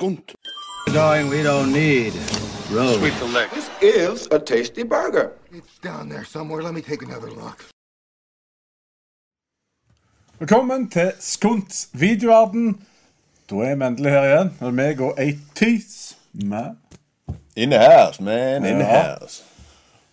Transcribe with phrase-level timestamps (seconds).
[0.00, 0.34] skunt.
[0.94, 2.12] Darling, we don't need
[2.72, 3.00] roads.
[3.52, 5.32] This is a tasty burger.
[5.52, 6.62] It's down there somewhere.
[6.62, 7.64] Let me take another look.
[10.38, 12.82] Velkommen til Skunts videoverden.
[13.50, 14.52] Da er vi endelig her igjen.
[14.60, 16.76] Og meg og ATs med.
[17.56, 18.64] In the house, man.
[18.64, 19.44] In the house.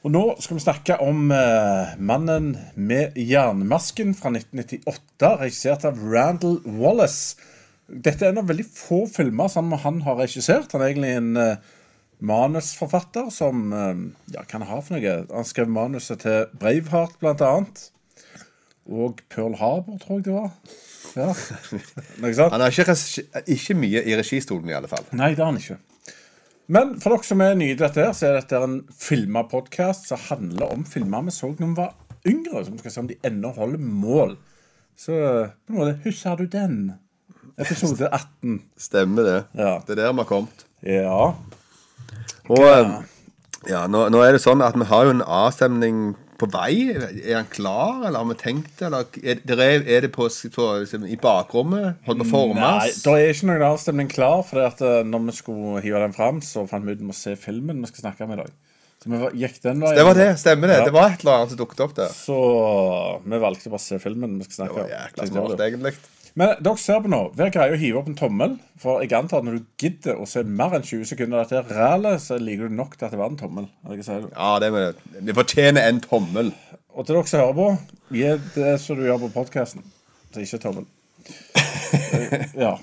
[0.04, 6.60] Og nå skal vi snakke om uh, mannen med jernmasken fra 1998, regissert av Randall
[6.66, 7.38] Wallace.
[7.88, 10.74] Dette er en av veldig få filmer som han har regissert.
[10.76, 11.76] Han er egentlig en uh,
[12.20, 13.94] manusforfatter som uh,
[14.34, 15.14] Ja, hva har for noe?
[15.32, 17.86] Han skrev manuset til Braveheart, blant annet.
[18.88, 20.52] Og Pearl Harbor, tror jeg det var.
[21.18, 21.32] Ja.
[22.52, 22.96] Han har ikke,
[23.48, 25.08] ikke mye i registolen, i alle fall.
[25.18, 25.80] Nei, det har han ikke.
[26.68, 30.10] Men for dere som er nye i dette, her, så er dette en filma podkast
[30.10, 31.94] som handler om filmer vi så da vi var
[32.28, 32.66] yngre.
[32.68, 34.36] som skal se om de ennå holder mål.
[35.00, 36.80] Så på en måte husker du den?
[37.58, 38.62] Episode 18.
[38.78, 39.38] Stemmer det.
[39.58, 39.80] Ja.
[39.86, 40.66] Det er der vi har kommet.
[40.86, 41.22] Ja.
[42.54, 42.92] Og eh,
[43.72, 46.02] ja, nå, nå er det sånn at vi har jo en avstemning
[46.38, 46.94] på vei.
[46.94, 48.92] Er han klar, eller har vi tenkt det?
[48.92, 51.98] Eller er, det er, er det på, på, liksom, i bakrommet?
[52.06, 54.44] Holdt på å Nei, da det er ikke noen avstemning klar.
[54.46, 57.18] For at eh, når vi skulle hive den fram, så fant vi ut om å
[57.18, 58.54] se filmen vi skal snakke om i dag.
[59.02, 59.98] Så vi gikk den veien.
[59.98, 60.30] Det var det.
[60.42, 60.78] Stemmer det.
[60.84, 60.86] Ja.
[60.92, 62.14] Det var et eller annet som dukket opp der.
[62.14, 62.38] Så
[63.26, 64.94] vi valgte bare å se filmen vi skal snakke om.
[64.94, 65.72] det var smart, det.
[65.72, 65.94] egentlig.
[66.38, 67.20] Men dere ser på nå.
[67.38, 68.52] Hver greie å hive opp en tommel.
[68.78, 71.74] For jeg antar at når du gidder å se mer enn 20 sekunder av dette
[71.74, 73.66] rælet, så liker du nok til at det var en tommel.
[74.06, 74.28] Sier?
[74.30, 75.24] Ja, det, det.
[75.26, 76.54] det fortjener en tommel.
[76.94, 77.72] Og til dere som hører på,
[78.14, 79.82] gi det som du gjør på podkasten.
[80.30, 80.88] Så ikke tommel.
[82.58, 82.76] Ja.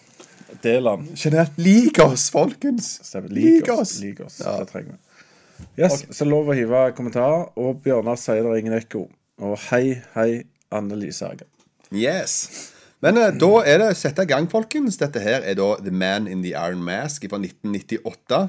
[0.64, 1.08] Del den.
[1.18, 2.94] Generelt, lik oss, folkens!
[3.28, 3.98] Lik oss.
[4.00, 4.38] Lik oss.
[4.40, 4.58] Ja.
[4.62, 5.82] Det trenger vi.
[5.82, 7.50] Yes, Så lov å hive kommentarer.
[7.60, 9.06] Og Bjørnar sier det er ingen ekko.
[9.44, 10.30] Og hei, hei,
[10.74, 11.50] Anne Lise Hagen.
[11.94, 12.73] Yes.
[13.04, 14.96] Men eh, da er det å sette i gang, folkens.
[15.00, 18.40] Dette her er da The Man in the Iron Mask fra 1998.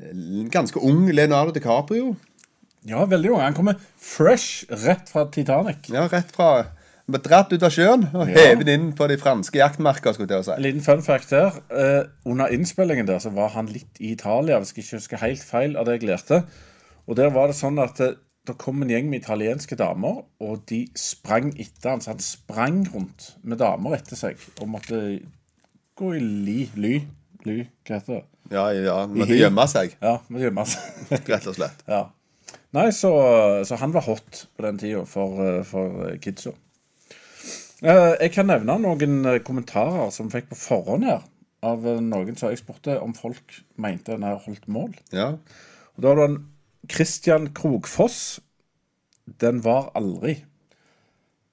[0.00, 0.14] Eh,
[0.54, 2.14] Ganske ung Leonardo DiCaprio.
[2.86, 3.40] Ja, veldig ung.
[3.42, 5.88] Han kommer fresh rett fra Titanic.
[5.92, 6.50] Ja, rett fra
[7.06, 8.34] Dratt ut av sjøen og Ja.
[8.34, 10.12] hevet inn på de franske jaktmarker.
[10.16, 10.56] skulle jeg si.
[10.58, 11.52] liten fun fact der.
[11.70, 15.38] Eh, under innspillingen der så var han litt i Italia, hvis jeg ikke husker helt
[15.44, 16.40] feil av det jeg lærte.
[17.06, 18.14] Og der var det sånn at eh,
[18.48, 22.00] det kom en gjeng med italienske damer, og de sprang etter han.
[22.04, 25.00] Så han sprang rundt med damer etter seg og måtte
[25.96, 26.94] gå i li, ly,
[27.46, 28.24] ly, hva heter det?
[28.52, 31.08] Ja, ja, Måtte gjemme seg, Ja, måtte gjemme seg.
[31.32, 31.80] rett og slett.
[31.90, 32.04] ja.
[32.76, 33.08] Nei, så,
[33.64, 36.52] så han var hot på den tida for, for kidsa.
[37.82, 41.22] Eh, Jeg kan nevne noen eh, kommentarer som fikk på forhånd her.
[41.66, 44.92] Av eh, noen som jeg spurte om folk mente den her holdt mål.
[45.14, 45.30] Ja.
[45.96, 46.38] Og Da var det en
[46.90, 48.40] Christian Krogfoss.
[49.42, 50.38] Den var aldri.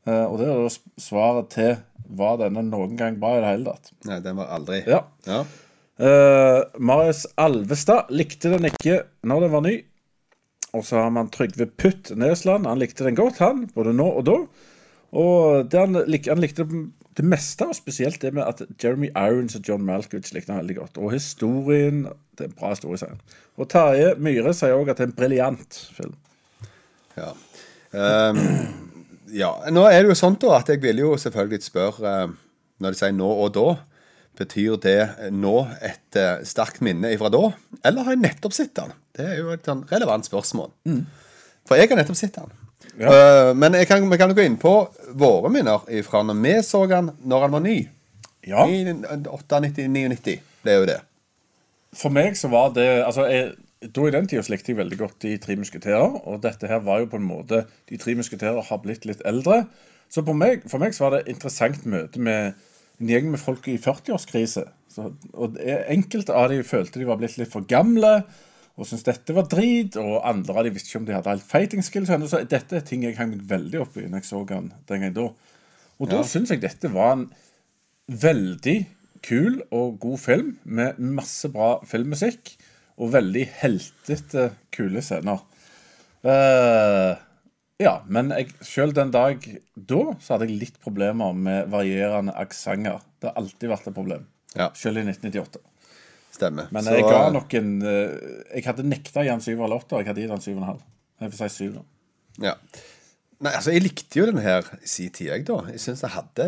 [0.06, 0.72] Eh, Og det er da
[1.02, 1.76] svaret til
[2.14, 3.94] Var denne noen gang bra i det hele tatt?
[4.10, 4.82] Nei, den var aldri.
[4.86, 5.06] Ja.
[5.26, 5.44] Ja.
[5.94, 9.76] Uh, Marius Alvestad likte den ikke når den var ny.
[10.74, 12.68] Og så har man Trygve Putt Nesland.
[12.68, 13.68] Han likte den godt, han.
[13.76, 14.36] Både nå og da.
[15.14, 16.66] Og han, lik, han likte
[17.18, 20.78] det meste, og spesielt det med at Jeremy Irons og John Malkovich likte han veldig
[20.80, 20.98] godt.
[20.98, 23.20] Og historien Det er en bra historie, sier han.
[23.62, 26.16] Og Terje Myhre sier òg at det er en briljant film.
[27.14, 27.28] Ja.
[27.94, 28.40] Um,
[29.30, 29.52] ja.
[29.70, 32.32] Nå er det jo sånn da at jeg vil jo selvfølgelig spørre eh,
[32.82, 33.68] Når de sier nå og da,
[34.42, 34.98] betyr det
[35.30, 37.44] nå et eh, sterkt minne ifra da?
[37.86, 38.98] Eller har jeg nettopp sett den?
[39.14, 40.74] Det er jo et sånn relevant spørsmål.
[41.70, 42.50] For jeg har nettopp sett den.
[43.00, 44.74] Eh, men kan, vi kan gå inn på
[45.18, 47.78] våre minner fra når vi så han når han var ny.
[48.44, 51.00] Ja, I 98-99 ble jo det.
[51.96, 53.54] for meg så var det Altså, jeg,
[53.96, 56.20] da i den tida likte jeg veldig godt De tre musketerer.
[56.28, 59.66] Og dette her var jo på en måte De tre musketerer har blitt litt eldre.
[60.10, 62.54] Så på meg, for meg så var det et interessant møte med
[63.02, 64.68] en gjeng med folk i 40-årskrise.
[65.34, 68.20] Og enkelte av dem følte de var blitt litt for gamle
[68.78, 69.96] og syntes dette var drit.
[70.02, 72.10] Og andre av de visste ikke om de hadde helt fighting skills.
[72.32, 75.04] Så dette er ting jeg hang meg veldig opp i når jeg så den den
[75.04, 75.28] gangen da.
[76.02, 76.28] Og da Ja.
[76.28, 77.28] syns jeg dette var en
[78.10, 78.78] veldig
[79.24, 82.56] kul og god film med masse bra filmmusikk
[82.98, 85.40] og veldig heltete, kule scener.
[86.24, 87.16] Uh,
[87.82, 89.44] ja, men jeg, selv den dag
[89.76, 93.02] da så hadde jeg litt problemer med varierende aksenter.
[93.20, 95.62] Det har alltid vært et problem, Ja, selv i 1998.
[96.34, 96.72] stemmer.
[96.74, 99.80] Men Så, jeg ga nok en eh, Jeg hadde nekta å gi han syv eller
[99.82, 100.90] åtte, og jeg hadde gitt han syv og en halv.
[101.24, 101.86] Jeg får si syv, da.
[102.50, 102.56] Ja.
[103.44, 105.60] Nei, altså, jeg likte jo den her i sin tid, jeg, da.
[105.74, 106.48] Jeg syns det hadde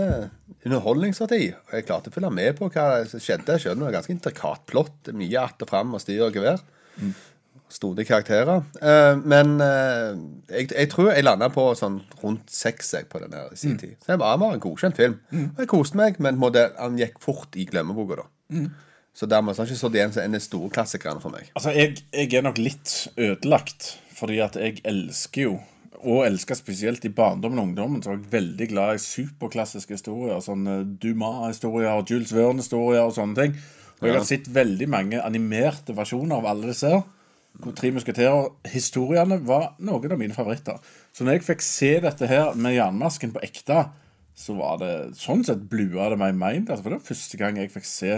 [0.66, 1.42] underholdningsverdi.
[1.68, 3.58] Og jeg klarte å følge med på hva som skjedde.
[3.60, 5.12] Jeg om det ganske intrikat plott.
[5.12, 6.62] Mye att og fram og styr og gevær.
[7.76, 8.64] Stodige karakterer.
[8.80, 10.16] Eh, men eh,
[10.54, 13.76] jeg, jeg tror jeg landa på sånn rundt seks jeg, på den her i sin
[13.82, 13.98] tid.
[14.00, 15.20] Så det var en godkjent film.
[15.34, 18.30] Og jeg koste meg, men måtte, han gikk fort i glemmeboka, da.
[19.16, 21.32] Så dermed så har jeg ikke stått igjen som en av de store klassikerne for
[21.32, 21.48] meg.
[21.56, 25.56] Altså, jeg, jeg er nok litt ødelagt, fordi at jeg elsker jo
[26.06, 30.38] og elsker spesielt i barndommen og ungdommen, så var jeg veldig glad i superklassiske historier.
[30.44, 30.68] Sånn
[31.02, 33.56] Dumas-historier Jules Verne-historier og sånne ting.
[34.02, 36.92] Og jeg har sett veldig mange animerte versjoner av alle disse.
[37.56, 40.78] Hvor Tre musketerer-historiene var noen av mine favoritter.
[41.16, 43.86] Så når jeg fikk se dette her med jernmasken på ekte,
[44.36, 46.68] så var det sånn sett blua det meg i mind.
[46.68, 48.18] Altså, for det var første gang jeg fikk se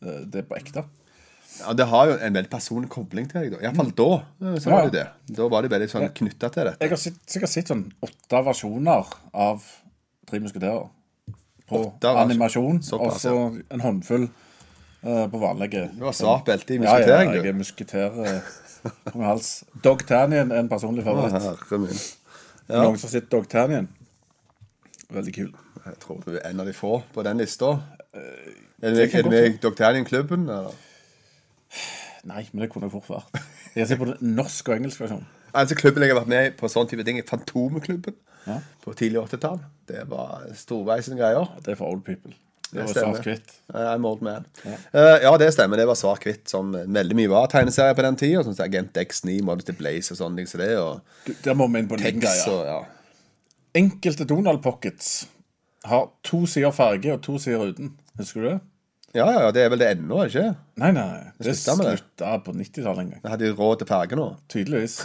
[0.00, 0.84] det på ekte.
[1.58, 3.52] Ja, Det har jo en veldig personlig kobling til deg.
[3.56, 3.58] da.
[3.66, 4.08] Iallfall da.
[4.46, 4.90] eh, Så var Ja.
[4.90, 4.92] det
[5.26, 5.36] det.
[5.36, 6.78] Da var de veldig sånn knytta til dette.
[6.80, 9.64] Jeg har sikkert sett sånn åtte versjoner av
[10.28, 10.88] Tre musketerer.
[11.68, 13.32] På Åtte animasjon, og så
[13.70, 14.28] en håndfull
[15.04, 15.90] uh, på vanlige.
[15.98, 18.40] Du har svart belte i Ja, ja, jeg er musketer eh,
[19.10, 19.64] på hals.
[19.82, 21.32] Dog Tannion er en personlig favoritt.
[21.32, 21.98] Herre min.
[22.68, 23.88] Noen som har sett Dog Tannion?
[25.10, 25.52] Veldig kul.
[25.86, 27.70] Jeg tror du er en av de få på den lista.
[28.12, 28.52] Eh,
[28.82, 30.48] Er det er det med Doctanian-klubben?
[30.48, 30.74] eller?
[32.28, 33.42] Nei, men det kunne jeg fort vært.
[33.76, 35.24] Jeg ser på den norsk og engelsk versjon.
[35.56, 38.14] Altså Klubben jeg har vært med på sånn type ting, er Fantomeklubben.
[38.48, 38.58] Ja.
[38.84, 39.62] På tidlig 80-tall.
[39.88, 41.48] Det var storveisende greier.
[41.64, 42.34] Det er for old people.
[42.68, 43.16] Det var stemmer.
[43.16, 43.54] svart-hvitt.
[43.72, 44.44] I'm old man.
[44.66, 45.80] Eh, ja, det stemmer.
[45.80, 48.42] Det var svart-hvitt, som veldig mye var tegneserier på den tida.
[48.44, 50.74] Sånn Agent X9, Modesty Blaze og sånne ting som det.
[50.76, 52.60] Og Du, Der må vi inn på en greie.
[52.68, 52.82] ja.
[53.78, 55.28] Enkelte Donald Pockets
[55.88, 57.94] har to sider farge og to sider uten.
[58.18, 58.58] Husker du det?
[59.16, 60.42] Ja, ja, ja, det er vel det ennå, ikke?
[60.82, 61.06] Nei, nei.
[61.40, 61.94] Det slutta med det.
[62.02, 63.22] slutta på 90-tallet en gang.
[63.24, 64.26] Jeg hadde jo råd til farge nå.
[64.52, 64.98] Tydeligvis.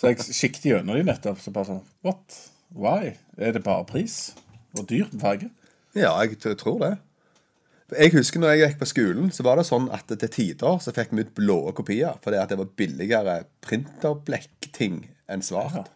[0.00, 1.38] Så jeg kikket gjennom de nettopp.
[1.44, 2.40] Så bare sånn What?
[2.74, 3.12] Why?
[3.38, 4.16] Er det bare pris?
[4.78, 5.50] Og dyr farge?
[5.94, 6.90] Ja, jeg t- tror det.
[7.98, 10.92] Jeg husker når jeg gikk på skolen, så var det sånn at til tider så
[10.94, 15.00] fikk vi ut blå kopier fordi at det var billigere printerblekkting
[15.30, 15.90] enn svart.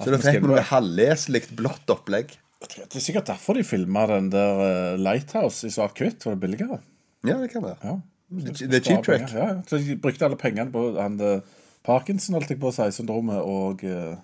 [0.00, 2.32] Så da fikk vi noe halvleselig blått opplegg.
[2.70, 6.24] Det er sikkert derfor de filma den der eh, Lighthouse i svart-hvitt.
[6.26, 6.80] Var det billigere?
[7.26, 7.76] Ja, det kan være.
[7.84, 7.98] Ja.
[8.34, 9.28] Det er cheap trick.
[9.32, 9.54] Ja, ja.
[9.68, 11.40] Så de brukte alle pengene på han eh,
[11.84, 14.16] Parkinson, holdt jeg på å si, syndromet og uh,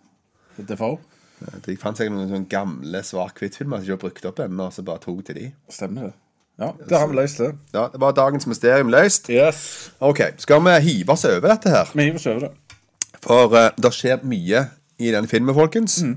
[0.57, 0.97] Defoe.
[1.67, 5.03] De fant sikkert noen sånne gamle svart-hvitt-filmer som ikke var brukt opp ennå, så bare
[5.05, 5.47] tok til de.
[5.73, 6.15] Stemmer det.
[6.61, 7.51] Ja, det har vi løst det.
[7.73, 9.29] Ja, Det var dagens mysterium løst.
[9.33, 9.91] Yes.
[10.01, 11.93] Ok, Skal vi hive oss over dette her?
[11.95, 12.81] Vi hiver oss over det.
[13.21, 14.67] For uh, det skjer mye
[15.01, 16.01] i denne filmen, folkens.
[16.05, 16.17] Eh,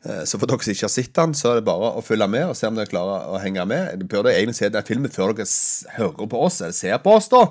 [0.00, 2.46] Så for dere som ikke har sett den, så er det bare å følge med
[2.48, 3.90] og se om dere klarer å henge med.
[4.00, 5.44] Dere burde egentlig se den filmen før dere
[5.98, 7.28] hører på oss, eller ser på oss.
[7.28, 7.42] da.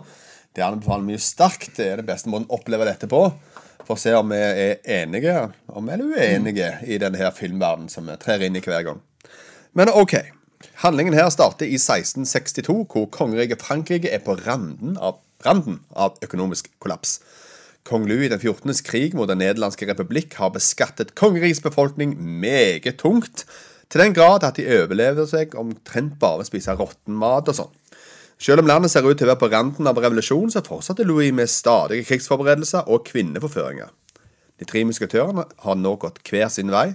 [0.57, 1.75] Det anbefaler mye sterkt.
[1.77, 3.21] Det er den beste måten å oppleve dette på.
[3.85, 5.35] For å se om vi er enige
[5.73, 8.99] om vi er uenige i denne filmverdenen som vi trer inn i hver gang.
[9.77, 10.17] Men ok.
[10.81, 16.67] Handlingen her starter i 1662, hvor kongeriket Frankrike er på randen av, randen av økonomisk
[16.83, 17.19] kollaps.
[17.87, 23.45] Kong Louis den 14.s krig mot Den nederlandske republikk har beskattet kongerikets befolkning meget tungt,
[23.89, 27.71] til den grad at de overlever seg omtrent bare å spise råtten mat og sånn.
[28.39, 31.33] Selv om landet ser ut til å være på randen av revolusjon, så fortsatte Louis
[31.35, 33.89] med stadige krigsforberedelser og kvinneforføringer.
[34.59, 36.93] De tre musketørene har nå gått hver sin vei.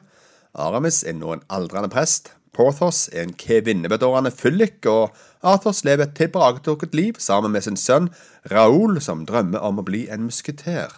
[0.55, 2.31] Aramis er nå en aldrende prest.
[2.55, 5.15] Porthos er en kvinnebedårende fyllik, og
[5.45, 8.09] Athos lever et tilbaketrukket liv sammen med sin sønn
[8.53, 10.95] Raoul, som drømmer om å bli en musketer.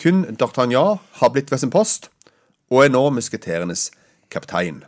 [0.00, 2.10] Kun D'Artagnan har blitt ved sin post,
[2.70, 3.90] og er nå musketerenes
[4.30, 4.84] kaptein.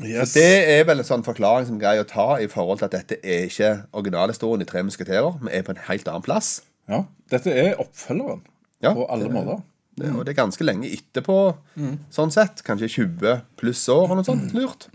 [0.00, 0.32] Yes.
[0.32, 2.94] Det er vel en sånn forklaring som er grei å ta i forhold til at
[2.94, 5.34] dette er ikke originalhistorien i Tre musketerer.
[5.42, 6.62] Vi er på en helt annen plass.
[6.88, 8.40] Ja, dette er oppfølgeren
[8.80, 9.60] Ja, på alle måter.
[10.00, 11.38] Det, og det er ganske lenge etterpå,
[12.14, 12.64] sånn sett.
[12.66, 14.88] Kanskje 20 pluss år eller noe sånt lurt.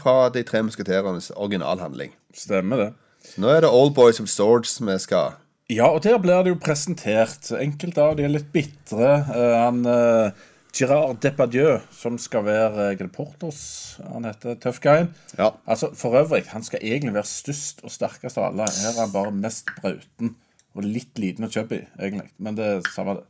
[0.00, 2.14] Fra De tre musketerenes originalhandling.
[2.34, 2.90] Stemmer det.
[3.24, 5.38] Så nå er det Old Boys of Swords vi skal
[5.72, 7.48] Ja, og der blir det jo presentert.
[7.56, 9.12] Enkelte av de er litt bitre.
[9.32, 10.42] Eh, han uh,
[10.76, 13.62] Girard Depardieu, som skal være uh, Portos,
[14.02, 15.08] han heter Tøff Guyen.
[15.38, 15.54] Ja.
[15.64, 18.68] Altså, for øvrig, han skal egentlig være størst og sterkest av alle.
[18.68, 20.34] Her er han bare mest brauten
[20.74, 22.28] og litt liten og chubby, egentlig.
[22.36, 23.28] Men det samme det.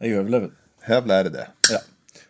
[0.00, 0.50] Jeg overlever.
[0.86, 1.46] Her ble det det.
[1.72, 1.80] Ja.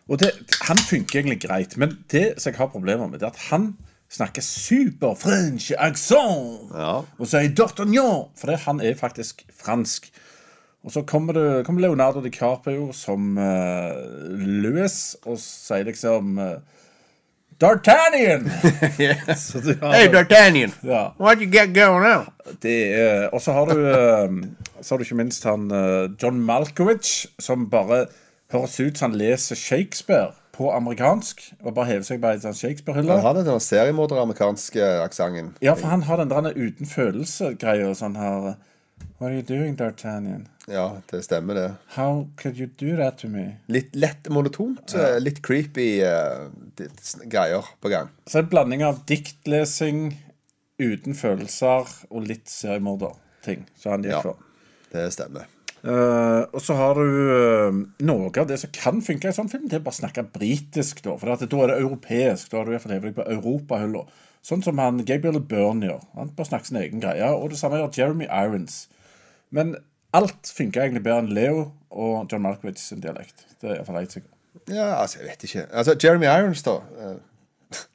[0.07, 0.31] Og det,
[0.67, 3.73] han funker egentlig greit, men det som jeg har problemer med, det er at han
[4.09, 7.01] snakker super french accent Ja.
[7.03, 10.07] og sier D'Artagnan, for det, han er faktisk fransk.
[10.87, 13.91] Og så kommer, det, kommer Leonardo DiCaprio som uh,
[14.63, 16.53] Louis og sier liksom uh,
[17.59, 18.49] D'Artagnan!
[19.37, 20.71] Så Hey, D'Artagnan!
[20.83, 21.13] Ja.
[21.17, 22.25] What you get going on?
[22.63, 24.29] Er, og så har du eh,
[24.81, 28.05] Så har du ikke minst han eh, John Malkovich, som bare
[28.53, 31.41] høres ut som han leser Shakespeare på amerikansk.
[31.63, 33.17] Og bare hever seg bare i en sånn Shakespeare-hylle.
[33.17, 35.55] Han har den seriemorder-amerikanske aksenten.
[35.61, 38.53] Ja, for han har den der uten følelse-greia sånn her
[39.19, 40.43] What are you doing, D'Artagnan?
[40.69, 41.67] Ja, det stemmer, det.
[41.95, 43.55] How could you do that to me?
[43.67, 44.93] Litt lett monotont.
[44.93, 46.49] eh, Litt creepy uh,
[47.25, 48.09] greier på gang.
[48.27, 50.11] Så en blanding av diktlesing
[50.77, 53.65] uten følelser og litt seriemorder-ting.
[53.75, 54.21] Så han gikk Ja.
[54.21, 54.37] for.
[54.91, 55.47] Det stemmer.
[55.87, 57.01] Uh, og så har du
[57.31, 60.23] uh, noe av det som kan funke i sånn film, det er bare å snakke
[60.33, 61.15] britisk, da.
[61.17, 62.49] For da er det europeisk.
[62.51, 64.05] Da har du i hvert fall hevet deg på europahylla.
[64.47, 66.03] Sånn som han Gabriel Byrne gjør.
[66.15, 67.27] Han bare snakker sin egen greie.
[67.35, 68.85] Og det samme gjør Jeremy Irons.
[69.51, 69.75] Men
[70.15, 73.43] alt funker egentlig bedre enn Leo og John Markowitz sin dialekt.
[73.59, 74.33] Det er iallfall helt sikkert.
[74.67, 75.65] Ja, altså, jeg vet ikke.
[75.71, 76.77] Altså, Jeremy Irons, da.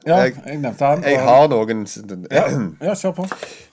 [0.07, 1.03] Ja, Jeg- jeg, nevnte han.
[1.03, 1.87] Jeg og- har noen
[2.31, 2.43] ja,
[2.83, 3.27] ja, kjør på.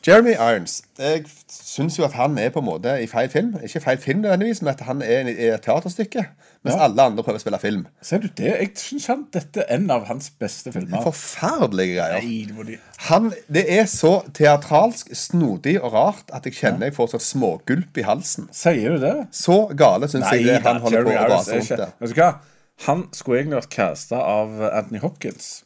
[0.07, 0.81] Jeremy Irons.
[0.97, 3.55] Jeg syns jo at han er på en måte i feil film.
[3.63, 6.25] Ikke feil film nødvendigvis, men at han er i et teaterstykke.
[6.63, 6.83] Mens Ja.
[6.83, 7.87] alle andre prøver å spille film.
[8.01, 8.45] Ser du det?
[8.59, 11.01] Jeg syns han dette er en av hans beste filmer.
[11.03, 12.21] Forferdelige greier.
[12.21, 12.77] Nei, det må de
[13.09, 17.97] Han, det er så teatralsk, snodig og rart at jeg kjenner jeg får sånn smågulp
[17.97, 18.47] i halsen.
[18.51, 19.27] Sier du det?
[19.31, 21.93] Så gale syns jeg det han holder på Jeremy å Irons er rundt der.
[21.99, 22.33] Vet du hva?
[22.87, 25.63] Han skulle egentlig vært casta av Anthony Hopkins.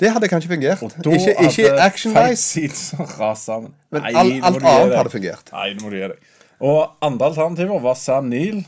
[0.00, 0.80] Det hadde kanskje fungert.
[0.82, 3.74] Og da Ikke, ikke action-wise, rast sammen.
[3.94, 4.96] men Nei, all, nå må alt du gi annet deg.
[4.98, 5.52] hadde fungert.
[5.54, 6.32] Nei, nå må du gi deg.
[6.64, 8.64] Og andre alternativer var Sam Neill.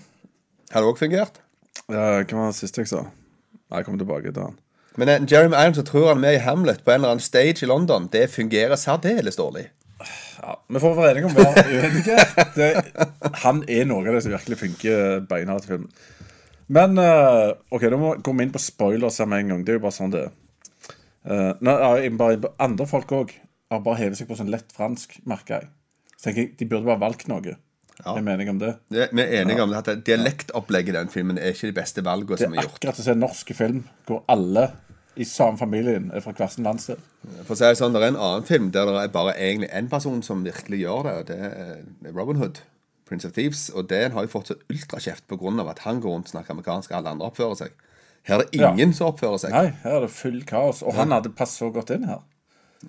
[0.74, 1.40] Hadde òg fungert.
[1.90, 3.02] Uh, hva var det siste jeg sa?
[3.06, 4.56] Nei, jeg kommer tilbake til han.
[4.96, 7.24] Men en Jeremy Irons som tror han er med i Hamlet på en eller annen
[7.26, 9.66] stage i London, det fungerer særdeles dårlig.
[10.40, 12.16] Ja, Vi får være enige om å være uenige.
[12.56, 12.70] Det,
[13.42, 15.90] han er noe av det som virkelig funker beinhardt i filmen.
[16.72, 19.64] Men eh, OK, da må vi gå inn på spoilers her med en gang.
[19.66, 20.32] Det er jo bare sånn det er.
[21.26, 23.32] Uh, nei, bare, andre folk òg
[23.72, 25.70] har bare hevet seg på sånn lett fransk, merker jeg.
[26.16, 27.56] Så tenker jeg, De burde bare valgt noe.
[27.96, 28.72] Jeg vi enige om det.
[28.92, 32.04] Det, vi er enige om det at dialektopplegget i den filmen er ikke de beste
[32.04, 32.76] valgene som er er gjort.
[32.76, 33.78] akkurat å se en norsk film
[34.08, 34.66] hvor alle
[35.16, 37.00] i samme familien er fra hver sin landsdel.
[37.46, 39.70] For å si det sånn, Det er en annen film der det er bare egentlig
[39.72, 41.14] én person som virkelig gjør det.
[41.16, 42.60] og Det er Robin Hood,
[43.08, 43.70] Prince of Thieves.
[43.70, 45.70] Og den har jo fått så ultrakjeft pga.
[45.70, 47.72] at han går rundt og snakker amerikansk, alle andre oppfører seg.
[48.26, 48.72] Her er det Ja.
[48.72, 49.52] ingen som oppfører seg.
[49.54, 50.82] Nei, her er det full kaos.
[50.82, 52.24] Og han hadde passet så godt inn her.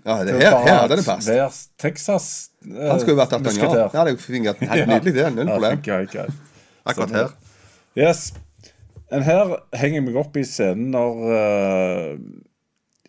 [0.06, 1.29] Ja, det, her, her hadde det passet.
[1.34, 2.25] Hver Texas
[2.65, 3.84] eh, Han skulle jo vært musketer.
[3.94, 5.27] Ja, det er jo helt nydelig, det.
[5.36, 5.79] Null Ja, problem.
[5.79, 6.06] okay.
[6.12, 6.34] greit.
[6.86, 7.32] Akkurat her.
[7.98, 8.34] Yes.
[9.12, 12.17] En her henger jeg meg opp i scenen når uh,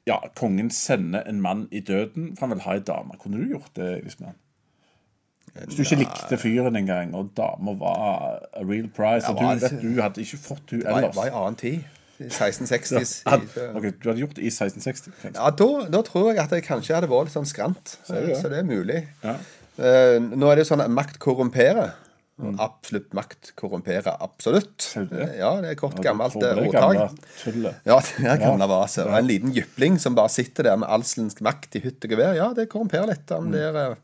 [0.06, 3.16] ja, kongen sender en mann i døden, for han vil ha ei dame.
[3.20, 3.90] Kunne du gjort det?
[4.04, 4.30] Liksom?
[5.58, 9.72] Hvis du ikke likte fyren engang, og dama var a real prize, og du vet
[9.72, 11.82] ikke- du hadde ikke fått hun Det var, ei annen tid.
[12.18, 13.12] I 1660s.
[13.26, 15.12] Had, i- ok, Du hadde gjort det i 1660?
[15.22, 15.38] tenker.
[15.38, 17.96] Ja, da, da tror jeg at jeg kanskje hadde vært litt sånn skrant.
[18.08, 18.36] Så, ja, det?
[18.42, 19.00] så det er mulig.
[19.22, 19.36] Ja.
[19.78, 21.92] Eh, nå er det jo sånn at makt korrumperer.
[22.62, 24.92] Absolutt makt korrumperer absolutt.
[24.94, 25.24] Det?
[25.40, 27.16] Ja, det er kort Ja, gammelt eh, ordtak.
[27.86, 29.02] Ja, det er gamle vase.
[29.08, 32.36] Og en liten jypling som bare sitter der med allslensk makt i hytt og gevær.
[32.38, 33.26] Ja, det korrumperer litt.
[33.34, 33.96] Han blir eh,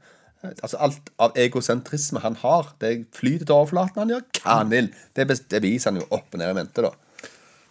[0.60, 4.02] Altså alt av egosentrisme han har, det flyter til overflaten.
[4.02, 4.90] Han gjør hva han vil.
[5.16, 6.90] Det, bes- det viser han jo opp og ned i mente, da.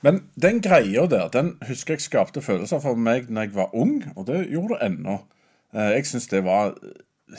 [0.04, 4.02] Men den greia der, den husker jeg skapte følelser for meg når jeg var ung,
[4.18, 5.18] og det gjorde det ennå.
[5.74, 6.76] Eh, Jeg synes det var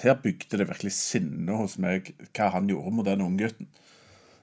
[0.02, 3.68] Her bygde det virkelig sinne hos meg hva han gjorde mot den unggutten.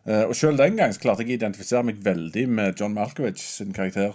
[0.06, 3.42] Eh, Og selv den gang så klarte jeg å identifisere meg veldig med John Malkovich
[3.42, 4.14] sin karakter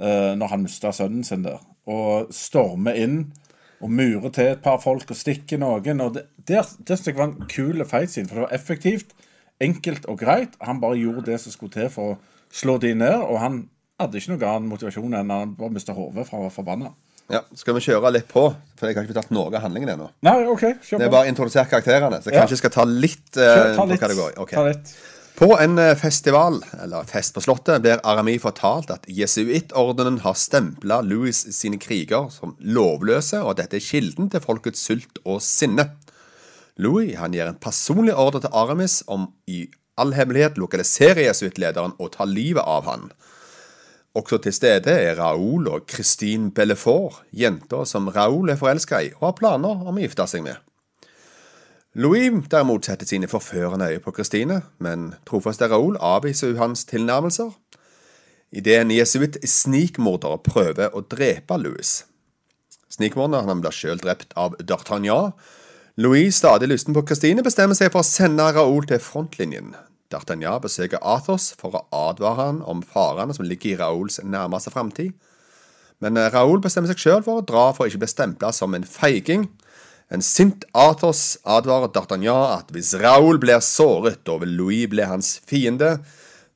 [0.00, 1.62] eh, når han mista sønnen sin der.
[1.86, 3.32] Og stormer inn
[3.80, 6.00] og murer til et par folk og stikker noen.
[6.02, 6.64] Og det, det
[6.98, 9.14] synes jeg var en kul fight scene, for det var effektivt,
[9.60, 10.58] enkelt og greit.
[10.60, 12.18] Han bare gjorde det som skulle til for å
[12.52, 13.68] slå de ned, og han
[14.00, 16.92] hadde ikke noen annen motivasjon enn han bare mista hodet fra å være forbanna.
[17.28, 18.46] Ja, Skal vi kjøre litt på?
[18.78, 20.06] For jeg har ikke fortalt noe av handlingen ennå.
[20.24, 21.16] Nei, OK, kjør Det er på.
[21.18, 22.40] bare introdusert karakterene, så jeg Ja.
[22.46, 24.00] kanskje skal ta litt uh, Kjør, ta på litt.
[24.00, 24.38] hva det går i.
[24.40, 24.50] Ok.
[24.56, 24.94] Ta litt.
[25.38, 31.00] På en eh, festival, eller fest på Slottet, blir Arami fortalt at jesuittordenen har stempla
[31.06, 35.90] Louis sine kriger som lovløse, og at dette er kilden til folkets sult og sinne.
[36.78, 39.66] Louis han gir en personlig ordre til Aramis om i
[39.98, 43.10] all hemmelighet lokalisere jesuittlederen og ta livet av han.
[44.18, 49.28] Også til stede er Raoul og Christine Bellefort, jenter som Raoul er forelska i og
[49.28, 50.56] har planer om å gifte seg med.
[51.98, 57.50] Louis derimot setter sine forførende øye på Christine, men trofaste Raoul avviser hun hans tilnærmelser.
[58.52, 62.04] Idet en jesuitt-snikmorder prøver å drepe Louis.
[62.88, 65.34] Snikmorderen blir sjøl drept av D'Artagnan.
[65.98, 69.74] Louis, stadig lysten på Christine, bestemmer seg for å sende Raoul til frontlinjen.
[70.12, 75.12] D'Artagnan besøker Athos for å advare han om farene som ligger i Raouls nærmeste framtid.
[76.00, 78.74] Men eh, Raoul bestemmer seg sjøl for å dra for å ikke bli stempla som
[78.78, 79.48] en feiging.
[80.08, 85.34] En sint Athos advarer D'Artagnan at hvis Raoul blir såret, da vil Louis bli hans
[85.44, 85.98] fiende.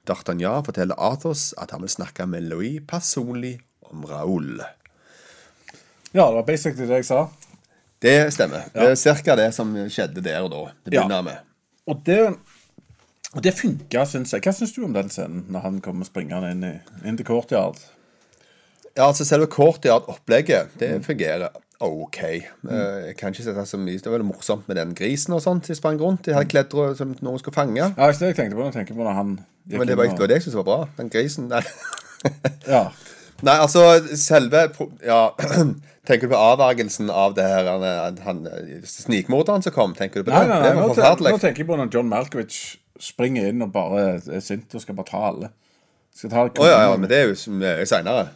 [0.08, 3.58] D'Artagnan forteller Athos at han vil snakke med Louis personlig
[3.90, 4.62] om Raoul.
[6.12, 7.26] Ja, det var basically det jeg sa.
[8.02, 8.64] Det stemmer.
[8.74, 9.36] Det er ca.
[9.38, 10.62] det som skjedde der og da.
[10.84, 11.02] Det Ja.
[11.04, 11.38] begynner med.
[11.86, 12.18] Og det,
[13.32, 14.44] og det funka, syns jeg.
[14.44, 16.72] Hva syns du om den scenen, når han kommer springende inn i
[17.08, 17.80] inn til courtyard?
[18.92, 21.48] Ja, altså Selve courtyard-opplegget det fungerer.
[21.82, 22.18] OK.
[22.62, 22.74] Mm.
[23.06, 25.66] Jeg kan ikke sette så mye Det var veldig morsomt med den grisen og sånt
[25.66, 26.26] de sprang rundt.
[26.26, 27.80] De hadde kledd som noen skulle fange.
[27.80, 29.32] Ja, det er jeg tenkte på jeg tenker på når han
[29.66, 30.78] Men det var ikke det jeg syntes var bra.
[30.98, 31.48] Den grisen.
[31.50, 31.64] Nei.
[32.68, 32.84] Ja.
[33.46, 33.80] Nei, altså,
[34.14, 34.68] selve
[35.02, 35.32] Ja,
[36.06, 38.44] tenker du på avvergelsen av det her han, han,
[38.86, 39.96] snikmorderen som kom?
[39.98, 40.38] Tenker du på det?
[40.38, 41.34] Nei, nei, nei, det var forferdelig.
[41.34, 42.60] nå tenker jeg på når John Malkovich
[43.00, 45.48] springer inn og bare er sint og skal bare ta alle.
[46.14, 48.28] Skal ta Å ja, ja, men det er jo mye seinere.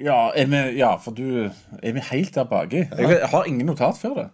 [0.00, 1.50] ja, er vi, ja, for du
[1.82, 2.86] Er vi helt der baki?
[2.98, 4.28] Jeg har ingen notat før det.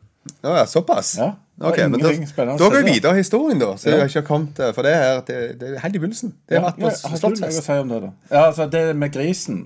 [0.47, 1.17] Å ja, såpass?
[1.19, 3.71] Ja, Ok, men da, da går vi videre i historien, da.
[3.81, 3.95] Så Ja.
[3.95, 6.35] jeg har ikke kommet eh, For det her, det, det er helt i begynnelsen.
[6.49, 7.63] Det har rett på ja, har slottsfest.
[7.65, 8.11] si om det, da?
[8.31, 9.63] Ja, altså, det med grisen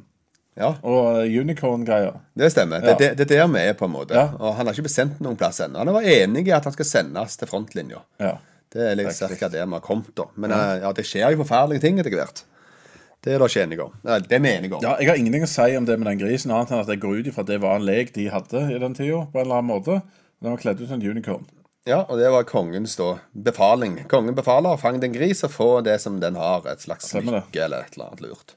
[0.57, 2.21] Ja, og unicorn-greier.
[2.39, 2.81] det stemmer.
[2.85, 4.15] Det, det, det er der vi er, på en måte.
[4.39, 5.79] Og han har ikke bestemt noen plass ennå.
[5.83, 8.03] Han var enig i at han skal sendes til frontlinja.
[8.21, 8.37] Ja.
[8.71, 9.27] Det er litt ca.
[9.31, 10.29] det der vi har kommet, da.
[10.39, 12.45] Men eh, ja, det skjer jo forferdelige ting etter hvert.
[13.21, 13.97] Det er det ikke enige om.
[14.07, 14.85] Det er vi enige om.
[14.85, 17.03] ja, Jeg har ingenting å si om det med den grisen, annet enn at jeg
[17.03, 19.45] går ut ifra at det var en lek de hadde i den tida, på en
[19.45, 19.99] eller annen måte.
[20.41, 21.45] Den var kledd ut som en unicorn.
[21.89, 23.99] Ja, og det var kongens da befaling.
[24.09, 27.27] Kongen befaler å fange den gris og få det som den har, et slags lykke
[27.27, 28.55] smykke eller et eller annet lurt.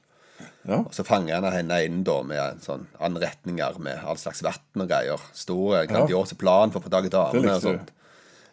[0.64, 0.78] Ja.
[0.80, 4.80] Og så fanger han henne inn da med en sånn anretninger med all slags vann
[4.84, 5.20] og greier.
[5.36, 7.92] Store, grandiose plan for å få tak i damene og sånt.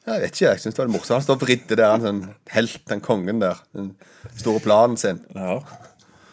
[0.08, 1.13] Jeg vet ikke, jeg syns det var det morsomt.
[1.20, 2.22] Han står og vridde der, han sånn
[2.55, 3.60] helt, den kongen der.
[3.77, 3.91] Den
[4.36, 5.22] store planen sin.
[5.36, 5.60] ja.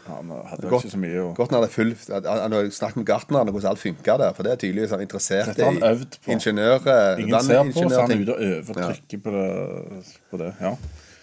[0.09, 2.97] Han hadde Godt, ikke så mye å godt når han er fulgt Han har snakket
[2.97, 5.83] med gartnerne hvordan alt funka der, for det er tydeligvis han interessert Dette han i
[5.85, 6.31] øvd på.
[6.33, 6.79] ingeniør...
[6.89, 9.19] eh, Ingen ser på, så han er ute og øver og Ja.
[9.27, 10.15] på det.
[10.31, 10.49] På det.
[10.65, 10.71] Ja.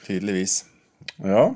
[0.05, 0.53] Tydeligvis.
[1.25, 1.47] ja.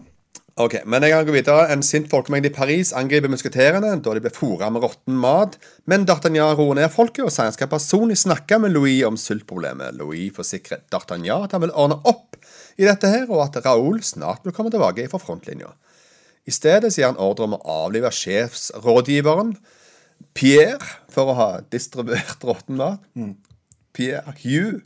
[0.59, 1.67] Ok, men jeg kan gå videre.
[1.71, 5.55] En sint folkemengde i Paris angriper musketerene da de ble fôra med råtten mat.
[5.87, 9.95] Men D'Artagnan roer ned folket og sier han skal personlig snakke med Louis om sultproblemet.
[9.95, 12.35] Louis forsikrer D'Artagnan at han vil ordne opp
[12.75, 15.71] i dette her, og at Raoul snart vil komme tilbake fra frontlinja.
[16.43, 19.55] I stedet sier han ordre om å avlive sjefsrådgiveren
[20.35, 23.03] Pierre for å ha distribuert råtten mat.
[23.95, 24.83] Pierre Hugh.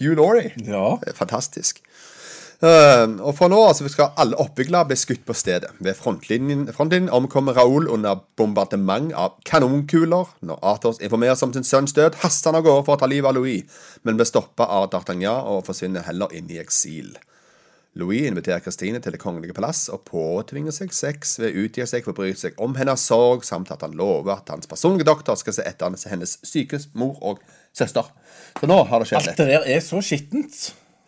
[0.00, 0.54] Hugh Laurie.
[0.64, 0.96] ja.
[1.20, 1.84] Fantastisk.
[2.60, 5.70] Eh, og fra nå altså, skal alle oppviglere bli skutt på stedet.
[5.80, 10.34] Ved frontlinjen, frontlinjen omkommer Raoul under bombardement av kanonkuler.
[10.44, 13.32] Når Athos informeres om sin sønns død, haster han av gårde for å ta livet
[13.32, 13.64] av Louis,
[14.04, 17.14] men blir stoppa av D'Artagnan og forsvinner heller inn i eksil.
[17.98, 22.04] Louis inviterer Christine til Det kongelige palass og påtvinger seg sex ved å utgi seg
[22.04, 25.40] for å bry seg om hennes sorg, samt at han lover at hans personlige doktor
[25.40, 27.40] skal se etter hennes syke mor og
[27.72, 28.12] søster.
[28.60, 30.60] Så nå har det skjedd Alt det der er så skittent.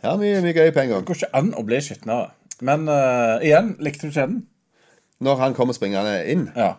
[0.02, 1.02] Ja, mye, mye gøy på en gang.
[1.04, 2.32] Det går ikke an å bli skitnere.
[2.62, 4.40] Men uh, igjen, likte du ikke den?
[5.22, 6.48] Når han kommer springende inn.
[6.58, 6.72] Ja.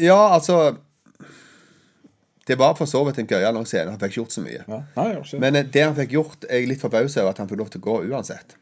[0.00, 0.76] Ja, altså
[2.46, 3.92] Det var for så vidt en gøyal nok scene.
[3.92, 4.62] Han fikk gjort så mye.
[4.62, 4.78] ja.
[4.96, 5.38] Nei, ikke.
[5.42, 7.70] Men eh, det han fikk gjort, er jeg litt forbauset over at han fikk lov
[7.74, 8.56] til å gå uansett.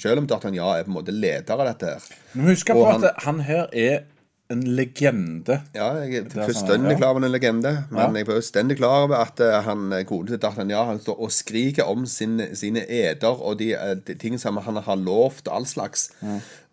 [0.00, 2.06] Selv om D'Artagnan er på en måte leder av dette her.
[2.32, 4.06] Men husk på han, at han her er
[4.52, 5.56] en legende.
[5.74, 6.98] Ja, jeg er er sånn, fullstendig ja.
[7.00, 8.06] klar over en legende, men Ja.
[8.12, 11.84] jeg er fullstendig klar over at eh, han eh, til D'Artagnan han står og skriker
[11.90, 15.66] om sin, sine eder og de, eh, de ting som han har lovt og all
[15.66, 16.10] slags.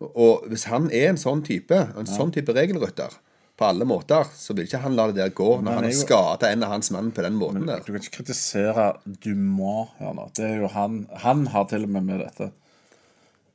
[0.00, 3.10] Og hvis han er en sånn type, en sånn type regelrytter
[3.56, 5.98] på alle måter, så vil ikke han la det der gå når han han har
[5.98, 7.82] skada en av hans menn på den måten der.
[7.86, 10.28] Du kan ikke kritisere Dumas her nå.
[10.34, 12.50] Det er jo han Han har til og med med dette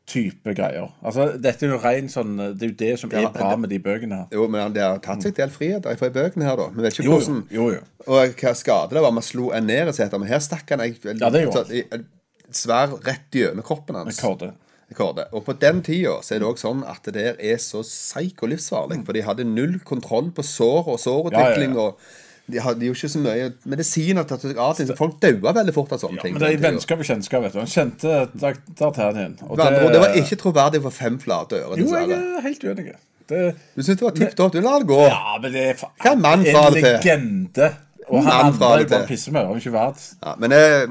[0.10, 0.90] type greier.
[1.06, 3.72] Altså, Dette er jo rein sånn Det er jo det som Ja, er bra med
[3.72, 4.30] de bøkene her.
[4.36, 6.70] Jo, men det har tatt seg del friheter fra bøkene her, da.
[6.74, 7.84] Vi vet ikke Jo, jo, hvordan jo, jo.
[8.08, 9.14] Og hva skade det var.
[9.16, 11.30] Man slo en ned i men her stakk han ei Ja,
[12.50, 14.18] svær rett gjennom kroppen hans.
[14.18, 14.54] Rekorde.
[14.90, 15.28] Rekorde.
[15.38, 18.50] Og på den tida så er det òg sånn at det der er så psyko
[18.50, 19.04] livsfarlig.
[19.06, 21.76] For de hadde null kontroll på sår og sårutvikling.
[21.78, 21.92] Ja, ja.
[21.92, 22.02] Og
[22.50, 24.90] de hadde jo ikke så mye medisiner til å ta seg av ting.
[24.98, 26.34] Folk daua veldig fort av sånne ting.
[26.36, 27.60] Men det er i vennskap og kjennskap, vet du.
[27.62, 29.36] Han kjente D'Artagnan.
[29.50, 31.82] Og Med det var ikke troverdig for fem flate ører.
[31.82, 32.96] Jo, jeg er helt uenig.
[33.30, 33.44] Det,
[33.78, 34.54] Du syns det var tipp topp?
[34.56, 35.02] Du lar det gå.
[35.06, 36.96] ja, men det er Hva er mann fra en det til?
[36.98, 37.70] legende.
[38.10, 39.52] Og han andre er det bare pissemør.
[39.54, 40.88] Er ikke verdt Ja, men eh,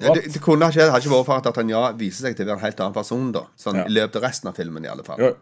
[0.00, 2.54] ja, det, det kunne ikke, hadde ikke vært for at D'Artagnan viser seg til å
[2.54, 3.42] være en helt annen person, da.
[3.60, 3.84] Sånn Ja.
[3.84, 5.20] i løpet av resten av filmen, i alle fall.
[5.20, 5.34] Jo.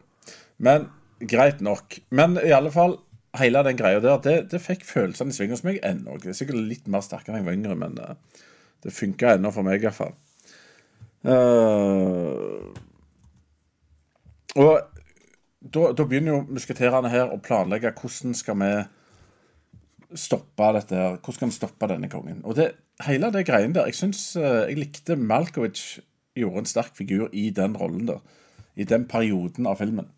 [0.58, 0.88] Men
[1.22, 2.00] greit nok.
[2.10, 2.98] Men i alle fall,
[3.38, 6.18] hele den greia der, det, det fikk følelsene i sving hos meg ennå.
[6.22, 8.42] Det er sikkert litt mer sterkere enn jeg var yngre, men uh,
[8.84, 10.14] det funka ennå for meg, iallfall.
[11.24, 12.70] Uh,
[14.54, 14.74] og
[15.64, 18.72] da, da begynner jo musketerene her å planlegge hvordan skal vi
[20.20, 21.16] stoppe dette her.
[21.18, 22.42] Hvordan skal vi stoppe denne kongen?
[22.46, 22.70] Og det,
[23.02, 25.98] hele det greiene der Jeg syns jeg likte Malkovich
[26.38, 28.20] gjorde en sterk figur i den rollen der.
[28.76, 30.12] I den perioden av filmen.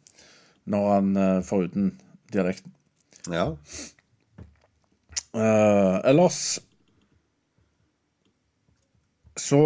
[0.66, 1.94] Når han uh, foruten
[2.34, 2.75] dialekten.
[3.32, 3.50] Ja.
[5.36, 6.40] Uh, ellers
[9.36, 9.58] så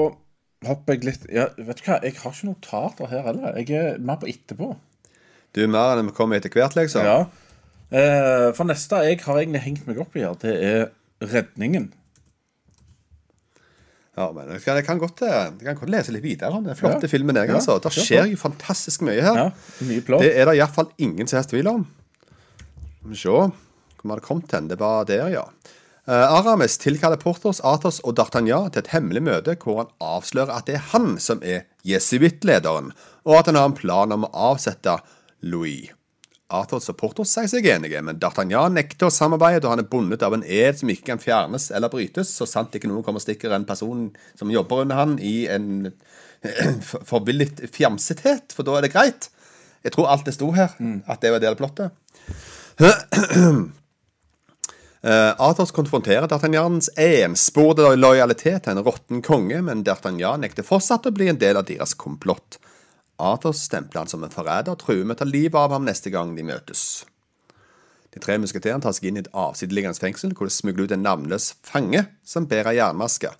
[0.66, 3.60] hopper jeg litt ja, Vet du hva, jeg har ikke notater her heller.
[3.60, 4.72] Jeg er mer på etterpå.
[5.54, 7.06] Du er mer enn vi kommer etter hvert, liksom?
[7.06, 7.22] Ja.
[7.90, 10.84] Uh, for neste jeg har egentlig hengt meg opp i her, det er
[11.22, 11.90] redningen.
[14.18, 16.64] Ja, men jeg kan, jeg kan, godt, eh, jeg kan godt lese litt videre om
[16.66, 17.08] den flotte Ja.
[17.08, 17.36] filmen.
[17.36, 17.78] Jeg, altså.
[17.80, 19.38] Det skjer jo fantastisk mye her.
[19.38, 19.46] Ja,
[19.86, 20.02] mye.
[20.20, 21.86] Det er det iallfall ingen som helst tvil om.
[23.00, 24.68] Skal vi se Hvor har det kommet hen?
[24.68, 25.46] Det var der, ja.
[26.08, 30.66] Uh, Aramis tilkaller Portos, Athos og D'Artagnan til et hemmelig møte hvor han avslører at
[30.66, 32.90] det er han som er jesuittlederen,
[33.28, 34.96] og at han har en plan om å avsette
[35.44, 35.90] Louis.
[36.50, 40.24] Athos og Portos sier seg enige, men D'Artagnan nekter å samarbeide da han er bundet
[40.26, 43.26] av en ed som ikke kan fjernes eller brytes, så sant ikke noen kommer og
[43.28, 44.08] stikker en person
[44.40, 45.92] som jobber under han i en
[46.88, 49.30] for- forvillet fjamsethet, for da er det greit.
[49.84, 50.74] Jeg tror alt det sto her,
[51.06, 51.94] at det var del av plottet.
[52.80, 53.68] Uh,
[55.40, 61.30] Athos konfronterer D'Artagnans ensporede lojalitet til en råtten konge, men D'Artagnan nekter fortsatt å bli
[61.32, 62.58] en del av deres komplott.
[63.20, 66.12] Athos stempler han som en forræder og truer med å ta livet av ham neste
[66.12, 67.04] gang de møtes.
[68.10, 71.52] De tre musketerene seg inn i et avsideliggende fengsel, hvor de smugler ut en navnløs
[71.66, 73.30] fange som bærer jernmaske,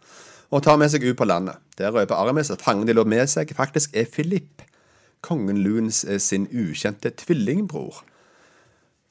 [0.50, 1.59] og tar med seg ut på landet.
[1.79, 4.68] Der røper Aramis at fangen de lå med seg, faktisk er Philippe,
[5.20, 8.05] kongen Luns eh, sin ukjente tvillingbror.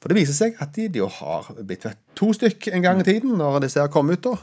[0.00, 1.84] For det viser seg at de, de har blitt
[2.16, 4.22] to stykk en gang i tiden, når disse her kom ut.
[4.24, 4.36] da.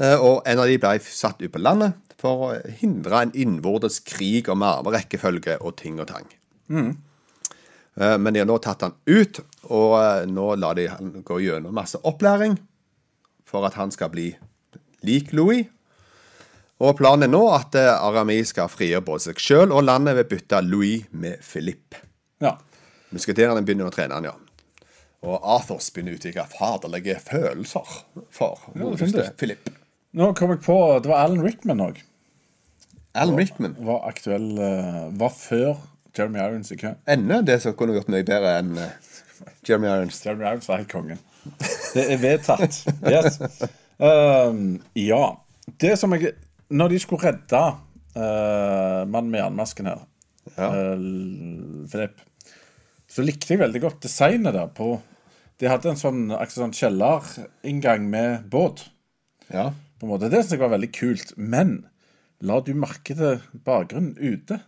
[0.00, 4.00] Eh, Og en av de ble satt ut på landet for å hindre en innvortes
[4.04, 6.28] krig om arverekkefølge og ting og tang.
[6.68, 6.94] Mm.
[7.94, 9.38] Men de har nå tatt han ut,
[9.70, 12.56] og eh, nå lar de han gå gjennom masse opplæring
[13.46, 14.32] for at han skal bli
[15.06, 15.68] lik Louis.
[16.82, 20.26] Og planen er nå at eh, Aramis skal frigjøre både seg sjøl og landet ved
[20.26, 22.00] å bytte Louis med Philippe.
[22.42, 22.56] Ja.
[23.14, 24.34] Musketerene begynner å trene han, ja.
[25.24, 27.94] Og Arthurs begynner å utvikle faderlige følelser
[28.34, 28.60] for
[29.00, 29.30] finner.
[29.40, 29.70] Philip.
[30.14, 32.02] Nå kom jeg på Det var Alan Rickman òg.
[33.18, 33.76] Alan Rickman.
[33.86, 35.76] Var aktuell eh, Var før
[36.14, 36.92] Jeremy Irons i kø.
[37.10, 38.92] Ennå det som kunne gjort mye bedre enn eh,
[39.66, 40.20] Jeremy Irons.
[40.26, 41.22] Jeremy Irons var helt kongen.
[41.94, 42.78] Det er vedtatt.
[43.04, 43.40] Yes.
[43.98, 45.24] Um, ja.
[45.78, 46.32] Det som jeg
[46.74, 50.04] Når de skulle redde uh, mannen med jernmasken her,
[50.58, 50.68] Ja.
[50.68, 52.18] Uh, Philip,
[53.08, 54.96] så likte jeg veldig godt designet der på
[55.64, 58.84] De hadde en sånn, sånn kjellerinngang med båt.
[59.52, 59.70] Ja.
[60.00, 60.28] på en måte.
[60.28, 61.32] Det synes jeg var veldig kult.
[61.38, 61.86] Men
[62.44, 64.58] la du merke til bakgrunnen ute?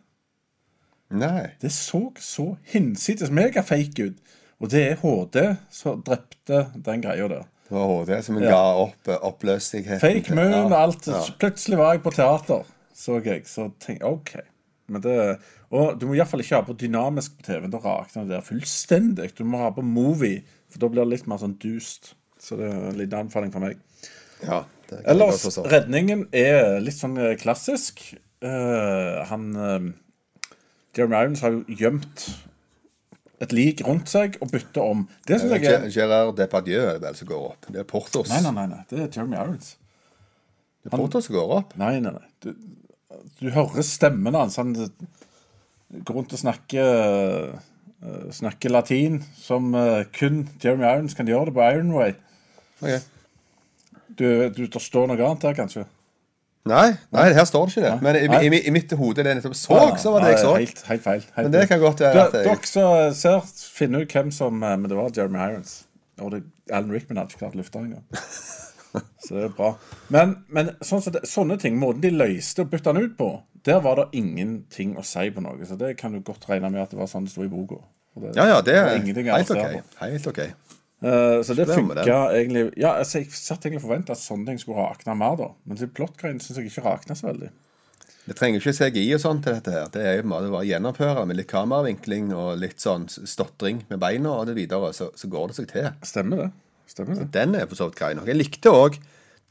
[1.13, 1.51] Nei.
[1.61, 4.17] Det så så hinsides megafake ut.
[4.63, 5.43] Og det er HD
[5.75, 7.45] som drepte den greia der.
[7.67, 8.51] Det var HD som Ja.
[8.51, 9.99] ga opp eh.
[10.01, 10.83] Fake moon og Ja.
[10.85, 11.03] alt.
[11.39, 13.45] Plutselig var jeg på teater, så jeg.
[13.47, 14.37] Så tenkte OK.
[14.89, 15.39] Men det,
[15.71, 17.67] og du må iallfall ikke ha på dynamisk på TV.
[17.69, 19.35] Da rakner det der fullstendig.
[19.35, 22.15] Du må ha på movie, for da blir det litt mer sånn dust.
[22.43, 23.79] Så det er en liten anbefaling fra meg.
[24.45, 24.65] Ja,
[25.09, 28.03] Ellers, redningen er litt sånn eh, klassisk.
[28.45, 29.87] Uh, han uh,
[30.95, 32.27] Jeremy Irons har jo gjemt
[33.43, 35.03] et lik rundt seg og bytte om.
[35.27, 37.67] Det syns jeg er Ge- Gerard Depardieu er det vel som går opp.
[37.73, 38.31] Det er Portos.
[38.31, 38.83] Nei, nei, nei, nei.
[38.93, 39.73] det er Jeremy Irons.
[40.85, 41.75] Det er Portos som går opp.
[41.81, 42.29] Nei, nei, nei.
[42.45, 42.53] Du,
[43.41, 44.57] du hører stemmen hans.
[44.63, 47.57] Han går rundt og snakker
[48.37, 52.13] Snakker latin som eh, kun Jeremy Irons kan gjøre det på Ironway.
[52.83, 53.07] Ok.
[54.17, 55.85] Du, du, det står noe annet der, kanskje?
[56.67, 57.95] Nei, nei, her står det ikke det.
[58.03, 60.53] Men i, i, i mitt hode det er nettopp så, så var det jeg så.
[60.59, 61.27] Helt, helt feil.
[61.37, 64.63] Helt Men det kan godt være at jeg- Dere som ser, finner ut hvem som
[64.63, 65.77] eh, Men det var Jeremy Irons.
[66.21, 68.05] Og det, Alan Rickman hadde ikke klart å løfte engang.
[69.27, 69.75] Så det er bra.
[70.15, 73.29] Men, men sånn som det, sånne ting, måten de løste og bytta han ut på,
[73.67, 75.67] der var det ingenting å si på noe.
[75.67, 77.83] Så det kan du godt regne med at det var sånn det sto i boka.
[78.33, 79.93] Ja, ja, det er helt ok.
[80.01, 80.41] Helt ok.
[81.05, 84.61] Uh, så det funka egentlig Ja, altså, Jeg satt egentlig og forventa at sånne ting
[84.63, 85.51] skulle rakne mer, da.
[85.69, 87.51] Men plottgreiene syns jeg ikke rakna så veldig.
[88.27, 89.91] Det trenger ikke CGI og sånn til dette her.
[89.93, 94.33] Det er jo bare å gjennomføre med litt kameravinkling og litt sånn stotring med beina
[94.33, 95.91] og det videre, så, så går det seg til.
[96.07, 96.49] Stemmer det.
[96.91, 97.29] Stemmer det.
[97.37, 98.27] Den er for så vidt grei nok.
[98.33, 98.99] Jeg likte òg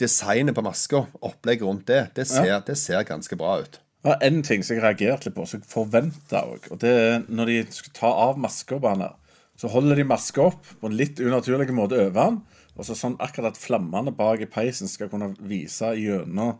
[0.01, 2.01] designet på maska, opplegget rundt det.
[2.17, 3.80] Det ser, det ser ganske bra ut.
[4.06, 6.68] Det var en ting som jeg reagerte litt på, som jeg forventa òg.
[6.70, 9.15] Og det er når de skal ta av maska på han her,
[9.58, 12.36] så holder de maska opp på en litt unaturlig måte over han.
[12.76, 16.60] Og så sånn akkurat at flammene bak i peisen skal kunne vise gjennom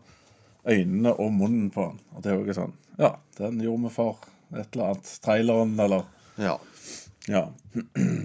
[0.66, 2.00] øynene og munnen på han.
[2.16, 5.12] Og det er ikke sånn Ja, den gjorde vi for et eller annet.
[5.28, 6.02] Traileren, eller
[6.42, 6.56] Ja.
[7.30, 7.44] Ja.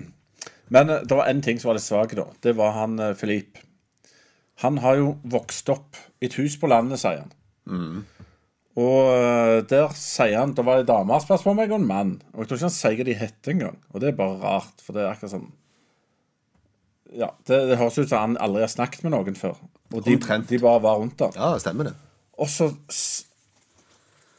[0.74, 2.26] Men eh, det var en ting som var litt svak, da.
[2.42, 3.62] Det var han Filip.
[4.66, 7.38] Han har jo vokst opp i et hus på landet, sier han.
[8.80, 12.14] Og eh, der sier han Det var ei dame som spurte meg, og en mann.
[12.32, 13.82] Og jeg tror ikke han sier hva de heter engang.
[13.92, 15.50] Og det er bare rart, for det er akkurat sånn
[17.12, 19.60] Ja, det, det høres ut som han aldri har snakket med noen før.
[19.92, 21.36] Og de, de bare var rundt der.
[21.36, 21.96] ja, stemmer det.
[22.40, 22.72] Og så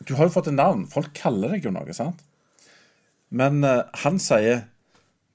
[0.02, 0.86] Du har jo fått et navn.
[0.90, 2.24] Folk kaller deg jo noe, sant?
[3.32, 4.64] Men uh, han sier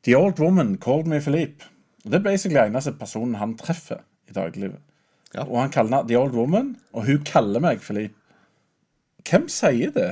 [0.06, 1.70] The old woman called me Philippe.
[2.06, 4.82] Og Det er basically eneste personen han treffer i dagliglivet.
[5.36, 5.44] Ja.
[5.46, 8.17] Og han kaller henne The old woman, og hun kaller meg Philippe.
[9.28, 10.12] Hvem sier det?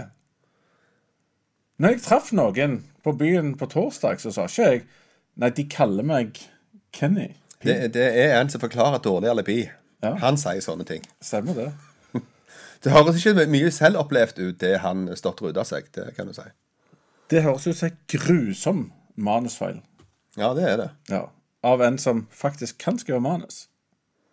[1.80, 4.86] Når jeg traff noen på byen på torsdag, så sa ikke jeg
[5.36, 6.38] Nei, de kaller meg
[6.96, 7.34] Kenny.
[7.60, 9.58] Det, det er en som forklarer dårlig alibi.
[10.00, 10.14] Ja.
[10.22, 11.04] Han sier sånne ting.
[11.24, 11.72] Stemmer det?
[12.86, 15.90] Det høres ikke mye selvopplevd ut, det han stotter ut av seg.
[15.96, 16.46] Det kan du si.
[17.34, 18.82] Det høres ut som en grusom
[19.16, 19.80] manusfeil.
[20.38, 20.90] Ja, det er det.
[21.10, 21.24] Ja.
[21.66, 23.66] Av en som faktisk kan skrive manus.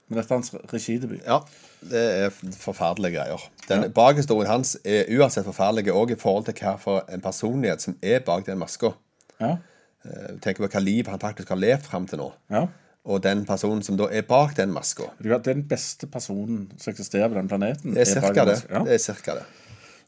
[0.08, 1.22] Men dette er hans regidebut.
[1.24, 1.38] Ja,
[1.88, 3.46] det er forferdelige greier.
[3.68, 7.96] Den Bakhistorien hans er uansett forferdelig òg i forhold til hva for en personlighet som
[8.02, 8.92] er bak den maska.
[9.40, 9.56] Ja.
[10.42, 12.32] Tenk på hva liv han faktisk har levd fram til nå.
[12.52, 12.66] ja.
[13.02, 15.08] Og den personen som da er bak den maska.
[15.42, 17.96] Den beste personen som eksisterer på den planeten.
[17.96, 18.54] Det er er cirka det.
[18.70, 18.82] Ja.
[18.86, 19.46] Det er cirka det.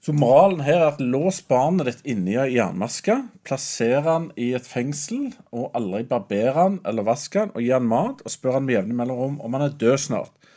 [0.05, 3.15] Så moralen her er at lås barnet ditt inni ei jernmaske,
[3.47, 7.87] plasser han i et fengsel, og aldri barber han eller vask han, og gi han
[7.89, 10.51] mat, og spør han med jevne mellomrom om han er død snart.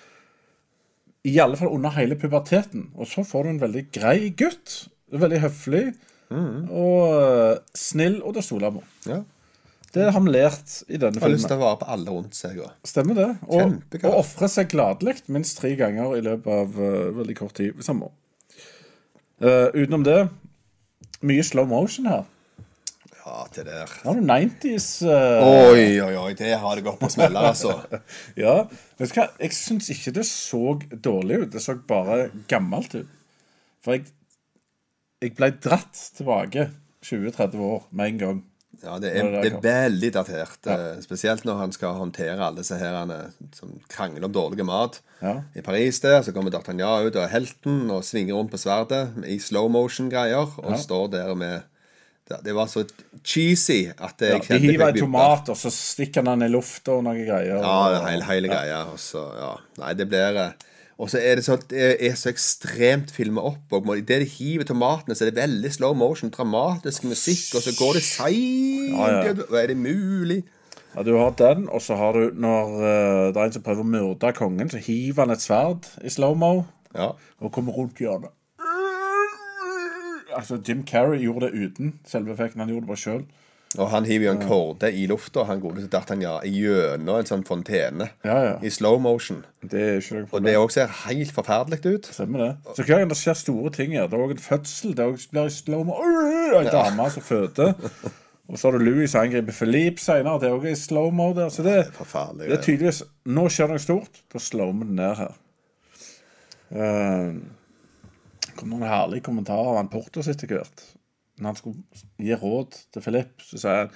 [1.28, 2.90] I alle fall under hele puberteten.
[2.96, 4.76] Og så får du en veldig grei gutt.
[5.12, 5.88] Veldig høflig
[6.28, 8.84] og øh, snill og til å stole på.
[9.08, 9.22] Ja.
[9.96, 12.36] Det har vi lært i denne Jeg har lyst til å vare på alle rundt
[12.36, 12.60] seg.
[12.60, 12.76] Også.
[12.92, 13.30] Stemmer det.
[13.48, 14.08] Og, Kjempegøy.
[14.10, 18.10] og ofre seg gladelig minst tre ganger i løpet av uh, veldig kort tid samme
[18.12, 18.16] år.
[19.38, 20.18] Eh, utenom det,
[21.22, 22.26] mye slow motion her.
[23.28, 23.92] Ja, det der.
[24.06, 25.44] Har du 90s uh...
[25.70, 26.32] Oi, oi, oi.
[26.40, 27.74] Det har det gått på smeller, altså.
[28.40, 28.62] Ja.
[28.98, 31.50] Vet du hva, jeg syns ikke det så dårlig ut.
[31.54, 33.10] Det så bare gammelt ut.
[33.84, 34.08] For jeg,
[35.22, 36.70] jeg ble dratt tilbake
[37.04, 38.40] 20-30 år med en gang.
[38.84, 40.60] Ja, det er, det er veldig datert.
[40.70, 40.76] Ja.
[41.02, 45.00] Spesielt når han skal håndtere alle disse herene eh, som krangler om dårlig mat.
[45.22, 45.40] Ja.
[45.58, 49.16] I Paris der, så kommer D'Artagnan ut og er helten og svinger rundt på sverdet
[49.26, 50.54] i slow motion-greier.
[50.62, 50.78] Og Ja.
[50.78, 51.62] står der med
[52.30, 52.84] det, det var så
[53.24, 56.92] cheesy at jeg Ja, de hiver en tomat, og så stikker han den i lufta
[57.00, 57.56] og noen greier.
[57.58, 58.82] Ja, og- det hele, hele greia.
[58.92, 59.54] Og så, ja.
[59.80, 60.52] Nei, det blir eh,
[60.98, 63.74] Og så er det så, det er så ekstremt filma opp.
[63.78, 67.74] Og Idet de hiver tomatene, så er det veldig slow motion, dramatisk musikk, og så
[67.78, 68.96] går det seint.
[68.98, 69.36] Ja, ja.
[69.62, 70.40] Er det mulig?
[70.96, 73.86] Ja, Du har den, og så har du når uh, det er en som prøver
[73.86, 77.12] å myrde kongen, så hiver han et sverd i slow-mo Ja.
[77.40, 78.34] og kommer rundt hjørnet.
[80.38, 82.60] Altså, Jim Carrey gjorde det uten selve effekten.
[82.62, 83.24] Han gjorde det bare sjøl.
[83.78, 88.10] Og han hiver jo en korde i lufta, han godeste D'Artagnan, gjennom en sånn fontene.
[88.26, 88.54] Ja, ja.
[88.66, 89.44] I slow motion.
[89.62, 92.10] Det er ikke noe Og det også ser helt forferdelig ut.
[92.16, 92.52] Stemmer det.
[92.74, 95.28] Så hver gang det skjer store ting her, det er òg en fødsel, det er
[95.34, 96.00] blir i slow-mo
[96.58, 97.76] Ei dame som føder.
[98.48, 100.40] Og så har du Louis som angriper Philippe senere.
[100.40, 101.52] Det er òg i slow-mo der.
[101.52, 102.48] Så det, Forferdelig.
[102.48, 104.22] det er tydeligvis Nå skjer det noe stort.
[104.32, 105.34] Da slår vi den ned her.
[106.72, 107.36] Uh,
[108.58, 110.86] kom noen herlige kommentarer av han Portos etter hvert.
[111.38, 113.92] Når han skulle gi råd til Philip, så sa han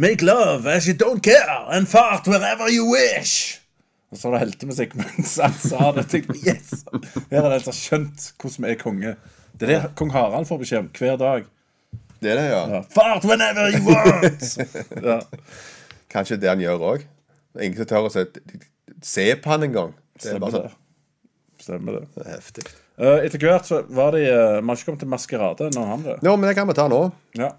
[0.00, 3.58] Make love as you don't care, and fart wherever you wish.
[4.10, 6.06] Og så var det heltemusikk mens han sa det.
[6.06, 6.70] Jeg tenkte, yes!
[7.30, 9.12] Her er det en som har skjønt hvordan vi er konge.
[9.60, 11.44] Det er det kong Harald får beskjed om hver dag.
[12.20, 12.62] Det er det, ja.
[12.74, 12.80] Ja.
[12.94, 14.48] Fart whenever you want!
[15.10, 15.20] Ja.
[16.10, 17.04] Kanskje det han gjør òg.
[17.60, 18.24] Ingen som tør å se,
[19.04, 19.92] se på han engang.
[20.16, 20.62] Det er Stemmer det.
[20.70, 22.02] sånn Stemmer det.
[22.16, 22.64] det er heftig.
[22.98, 26.02] Eh, etter hvert så var de uh, Vi har ikke kommet til maskerade når han
[26.08, 26.16] det.
[26.26, 27.04] Jo, men det kan vi ta nå.
[27.38, 27.52] Ja.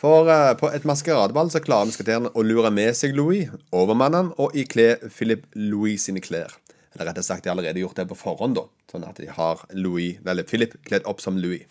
[0.00, 4.56] For uh, på et maskeradeball så klarer musketerene å lure med seg Louis, overmannen, og
[4.56, 6.56] ikle Philip Louis sine klær.
[6.96, 8.66] Eller rett og sagt, de har allerede gjort det på forhånd, da.
[8.90, 11.62] Sånn at de har Louis, eller Philip kledd opp som Louis.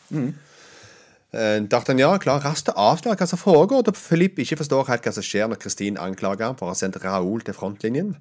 [1.29, 5.13] Eh, D'Artagnan klarer raskt å avsløre hva som foregår, da Philip ikke forstår helt hva
[5.13, 8.15] som skjer når Christine anklager ham for å ha sendt Raoul til frontlinjen.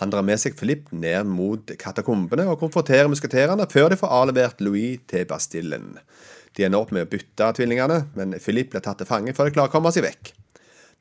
[0.00, 4.62] Han drar med seg Philip ned mot katakombene og konfronterer musketerene før de får avlevert
[4.64, 5.98] Louis til Bastillen.
[6.56, 9.56] De ender opp med å bytte tvillingene, men Philip blir tatt til fange før de
[9.56, 10.32] klarer å komme seg vekk.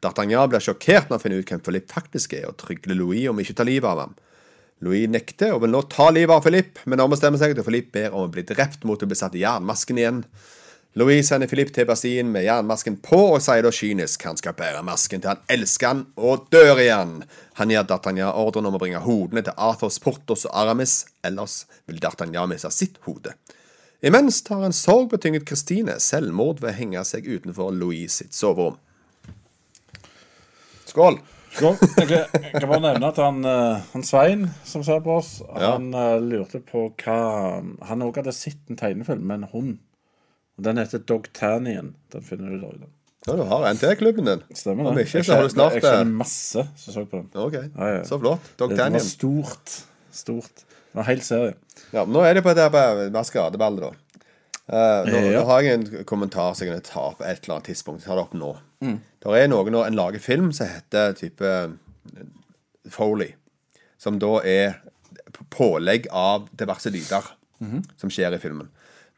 [0.01, 3.39] D'Artagnan blir sjokkert når han finner ut hvem Philip faktisk er, og trygler Louis om
[3.39, 4.15] ikke å ta livet av ham.
[4.81, 8.15] Louis nekter og vil nå ta livet av Philip, men ombestemmer seg til Philip ber
[8.15, 10.23] om å bli drept mot å bli satt i jernmasken igjen.
[10.93, 14.81] Louis sender Philip til Bastien med jernmasken på og sier da kynisk han skal bære
[14.83, 17.13] masken til han elsker han og dør igjen.
[17.61, 22.01] Han gir D'Artagnan ordren om å bringe hodene til Arthurs, Portos og Aramis, ellers vil
[22.03, 23.31] D'Artagnan miste sitt hode.
[24.03, 28.75] Imens tar en sorgbetynget Kristine selvmord ved å henge seg utenfor Louise sitt soverom.
[30.89, 31.21] Skål!
[31.55, 31.77] Skål.
[32.01, 32.25] Jeg
[32.59, 36.17] kan- bare nevne at han, eh, han Svein, som ser på oss, han ja.
[36.19, 39.77] lurte på hva Han òg hadde sett en tegnefilm med en hund.
[40.61, 41.93] Den heter Dogtanian.
[42.13, 42.87] Den finner du der.
[43.27, 44.41] Ja, du har NT-klubben din.
[44.57, 45.05] Stemmer Om det?
[45.07, 47.27] ikke, så har du snart Jeg eh, kjenner masse som så på den.
[47.37, 48.03] Ok, Ja, ja.
[48.07, 48.47] så flott.
[48.57, 48.95] Dogtanian.
[48.97, 49.75] Det var stort.
[50.11, 50.63] Stort.
[50.65, 51.53] Det var en hel serie.
[51.93, 52.65] Ja, men nå er det på det
[53.13, 53.91] maskeradeball, da.
[54.71, 55.39] Uh, nå, Ja.
[55.39, 58.01] nå har jeg en kommentar som jeg kan ta på et eller annet tidspunkt.
[58.01, 58.51] Jeg tar det opp nå.
[58.81, 58.97] Mm.
[59.23, 62.25] Der er noe når en lager film som heter type eh,
[62.89, 63.33] Foley.
[64.01, 64.79] Som da er
[65.53, 67.21] pålegg av diverse lyder
[67.61, 67.83] Mhm.
[67.97, 68.69] som skjer i filmen.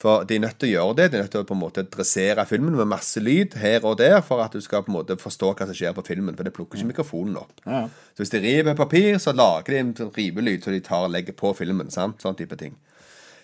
[0.02, 1.06] For de er nødt til å gjøre det.
[1.12, 4.00] De er nødt til å på en måte dressere filmen med masse lyd her og
[4.02, 6.36] der for at du skal på en måte forstå hva som skjer på filmen.
[6.36, 7.54] For det plukker ikke mikrofonen opp.
[7.66, 7.86] Ja.
[8.12, 11.14] Så hvis de river papir, så lager de en sånn rivelyd så de tar og
[11.14, 11.94] legger på filmen.
[11.94, 12.20] sant?
[12.24, 12.76] Sånn type ting.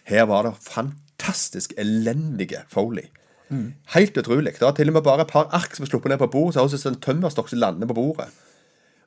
[0.10, 3.08] Her var det fantastisk elendige Foley.
[3.96, 4.54] Helt utrolig.
[4.60, 6.54] Det var til og med bare et par ark som var sluppet ned på bordet,
[6.54, 8.28] så høres ut som en tømmerstokk som lander på bordet.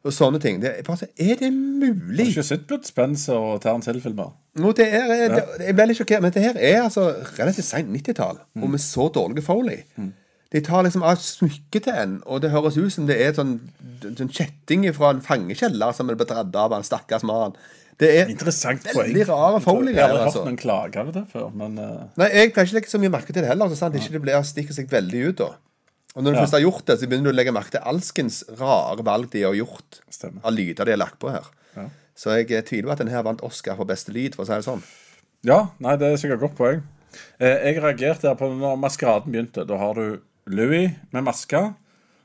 [0.02, 0.58] Og sånne ting.
[0.62, 2.32] Det er, bare, så- er det mulig?
[2.32, 4.32] Ikke sett Bud Spencer og Terence Hill-filmer.
[4.58, 7.04] No, det er, det, jeg ble litt sjokkert, men det her er altså
[7.38, 9.84] relativt seint 90-tall, og med så dårlige Foley.
[10.52, 13.54] De tar liksom av smykket til en, og det høres ut som det er sånn,
[14.02, 17.54] sånn kjetting fra en fangekjeller som er blitt redda av en stakkars mann.
[18.02, 20.42] Det er Interessant veldig rare Jeg har aldri hørt altså.
[20.44, 22.08] noen klage over det før, men uh...
[22.18, 23.70] Nei, jeg pleier ikke å legge så mye merke til det heller.
[23.70, 25.50] Så sant ikke det blir, stikker seg veldig ut, da.
[26.14, 26.42] Og når du Ja.
[26.44, 29.42] først har gjort det, så begynner du å legge merke til alskens rare valg de
[29.42, 30.40] har gjort Stemmer.
[30.44, 31.46] av lyder de har lagt på her.
[31.76, 31.88] Ja.
[32.14, 34.52] Så jeg tviler på at den her vant Oscar for beste lyd, for å si
[34.52, 34.82] det sånn.
[35.42, 36.82] Ja, nei, det er sikkert godt poeng.
[37.40, 39.66] Eh, jeg reagerte her på når maskeraden begynte.
[39.66, 41.74] Da har du Louis med maske,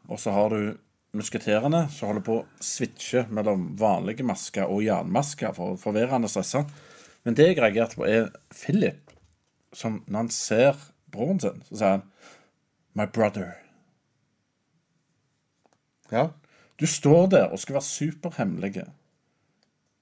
[0.09, 0.77] og så har du
[1.15, 6.29] musketerene som holder på å switche mellom vanlige masker og jernmasker for å forvirre og
[6.29, 6.65] stresse.
[7.25, 8.99] Men det jeg reagerte på, er Philip,
[9.73, 10.75] som når han ser
[11.11, 12.03] broren sin, så sier han
[12.95, 13.55] My brother.
[16.11, 16.27] Ja.
[16.79, 18.83] Du står der og skal være superhemmelig,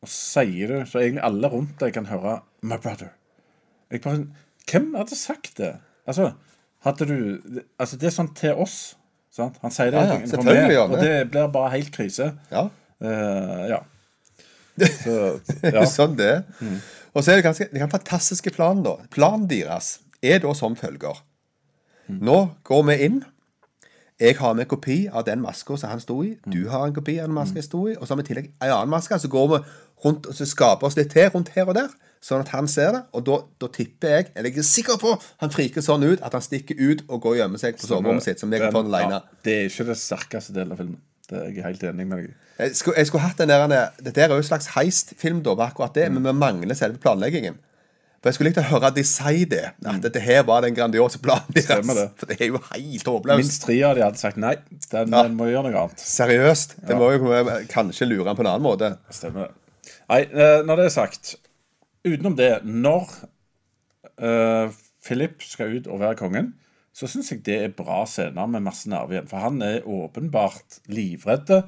[0.04, 3.14] og sier det så egentlig alle rundt deg kan høre 'My brother'.
[3.92, 4.34] Jeg bare, sånn,
[4.66, 5.76] Hvem hadde sagt det?
[6.08, 6.32] Altså,
[6.82, 7.18] hadde du
[7.80, 8.96] Altså, det er sånn til oss.
[9.32, 9.58] Sant?
[9.62, 11.30] Han sier det, Ja, ja, med, han og det.
[11.32, 12.34] blir bare helt krise.
[12.52, 12.70] ja.
[13.04, 13.80] Uh, ja.
[15.04, 15.86] Så, ja.
[15.88, 16.44] sånn det er.
[17.14, 18.98] Og så er det ganske, det er en fantastiske plan, da.
[19.12, 21.22] Planen deres er da som følger.
[22.08, 23.22] Nå går vi inn.
[24.20, 26.38] Jeg har med kopi av den maska som han sto i.
[26.48, 27.96] Du har en kopi av den maska jeg sto i.
[28.00, 29.18] Og så har vi i tillegg en annen maske.
[29.20, 29.60] Så går vi
[30.06, 31.90] rundt og skaper oss litt til rundt her og der,
[32.24, 33.02] sånn at han ser det.
[33.12, 35.12] Og da, da tipper jeg, eller jeg er sikker på,
[35.44, 38.24] han friker sånn ut at han stikker ut og går og gjemmer seg på soverommet
[38.24, 39.20] sitt, som jeg kan få Den- alene.
[39.20, 40.98] ja, det er ikke det sterkeste delen av filmen.
[41.28, 42.34] Det er jeg helt enig med deg i.
[42.70, 46.12] Jeg skulle, hatt den der Dette er jo en slags heist-film, da, på akkurat det,
[46.14, 47.58] men vi mangler selve planleggingen.
[48.26, 49.66] For Jeg skulle likt å høre de si det.
[49.86, 51.86] At dette her var den grandiose planen deres.
[51.86, 52.06] Det.
[52.18, 53.38] For det er jo helt håpløst.
[53.44, 54.56] Minst tre av de hadde sagt nei.
[54.90, 55.22] Den, Ja.
[55.28, 56.02] den må gjøre noe annet.
[56.02, 56.74] Seriøst.
[56.90, 57.30] Det må jo
[57.70, 58.90] kanskje lure han på en annen måte.
[59.14, 59.94] Stemmer det.
[60.10, 61.36] Nei, eh, når det er sagt
[62.06, 63.14] Utenom det, når
[64.22, 64.74] uh,
[65.06, 66.52] Philip skal ut og være kongen,
[66.94, 69.30] så syns jeg det er bra scener med masse nerve igjen.
[69.30, 71.64] For han er åpenbart livredde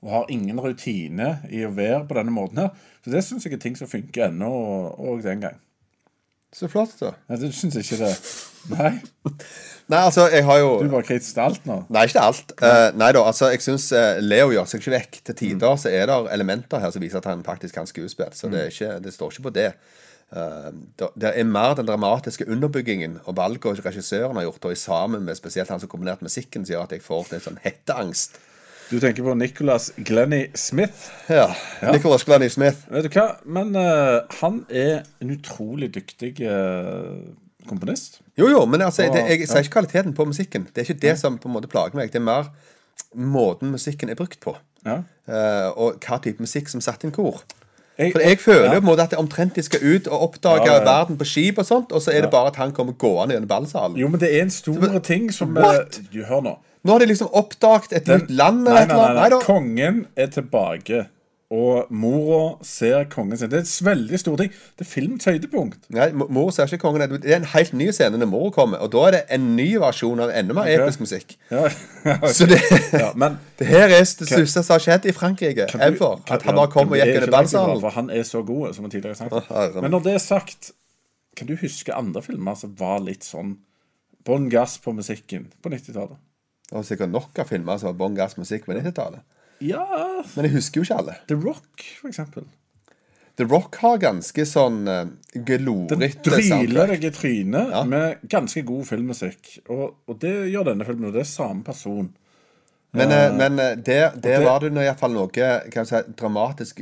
[0.00, 2.76] og har ingen rutine i å være på denne måten her.
[3.04, 4.48] Så det syns jeg er ting som funker ennå,
[4.96, 5.60] og den gang.
[6.52, 7.12] Så flott, da.
[7.30, 8.10] Nei, du syns ikke det?
[8.72, 8.90] Nei?
[9.90, 11.76] Nei, altså, jeg har jo Du er bare kritisk til alt nå?
[11.94, 12.52] Nei, ikke alt.
[12.58, 13.86] Uh, nei da, altså, jeg syns
[14.22, 15.20] Leo gjør seg ikke vekk.
[15.30, 18.34] Til tider så er det elementer her som viser at han faktisk kan skuespill.
[18.34, 19.68] Så det, er ikke, det står ikke på det.
[20.34, 25.24] Uh, det- det er mer den dramatiske underbyggingen og valget regissøren har gjort, og sammen
[25.26, 28.38] med spesielt han som kombinerte musikken, som gjør at jeg får en sånn hetteangst.
[28.90, 31.10] Du tenker på Nicholas Glenny Smith.
[31.28, 31.46] Ja.
[31.92, 32.76] Nicholas Glenny Smith.
[32.90, 33.26] Vet du hva?
[33.46, 37.20] Men uh, han er en utrolig dyktig uh,
[37.70, 38.18] komponist.
[38.38, 39.46] Jo, jo, men altså, det, jeg Ja.
[39.46, 40.66] sier ikke kvaliteten på musikken.
[40.74, 42.10] Det er ikke det som på en måte plager meg.
[42.10, 42.50] Det er mer
[43.14, 44.56] måten musikken er brukt på.
[44.86, 45.02] Ja.
[45.30, 47.44] Uh, og hva type musikk som satt inn kor.
[48.00, 48.74] Jeg, For jeg føler ja.
[48.74, 50.84] jo på en måte at det omtrent de skal ut og oppdage Ja, ja.
[50.86, 53.50] verden på skip og sånt, og så er det bare at han kommer gående gjennom
[53.50, 53.98] ballsalen.
[54.00, 56.00] Jo, men det er en stor ting som What?
[56.10, 56.56] Du, hør nå.
[56.84, 59.40] Nå har de liksom oppdaget et nytt land nei, nei, nei, nei.
[59.44, 61.02] Kongen er tilbake,
[61.50, 63.50] og mora ser kongen sin.
[63.50, 64.52] Det er et veldig stor ting.
[64.78, 65.80] Det er filmens høydepunkt.
[65.92, 67.02] Nei, mo- mor ser ikke kongen.
[67.20, 69.66] Det er en helt ny scene når mor kommer, og da er det en ny
[69.82, 70.84] versjon av enda mer okay.
[70.86, 71.34] episk musikk.
[71.50, 71.66] Ja,
[72.38, 72.60] Så det,
[72.94, 76.22] ja, men det her er det største som har skjedd i Frankrike du- ever.
[76.24, 77.80] kan- At han bare kom og er gikk under.
[77.82, 79.82] For han er så god, som jeg tidligere har sagt.
[79.82, 80.70] Men når det er sagt,
[81.36, 83.56] kan du huske andre filmer som var litt sånn
[84.24, 86.16] bånn gass på musikken på 90-tallet?
[86.70, 89.24] Og sikkert nok av filmer som var bånn gass musikk på 90-tallet.
[89.60, 89.82] Ja
[90.36, 91.16] Men jeg husker jo ikke alle.
[91.28, 92.46] The Rock, for eksempel.
[93.36, 95.02] The Rock har ganske sånn uh,
[95.34, 96.90] Den glorete soundtrack.
[96.94, 97.82] deg i trynet Ja.
[97.88, 99.58] med ganske god filmmusikk.
[99.68, 102.10] Og, og det gjør denne filmen, og det er samme person.
[102.92, 106.80] Men, uh, men eh, der, der det- var det iallfall noe si, dramatisk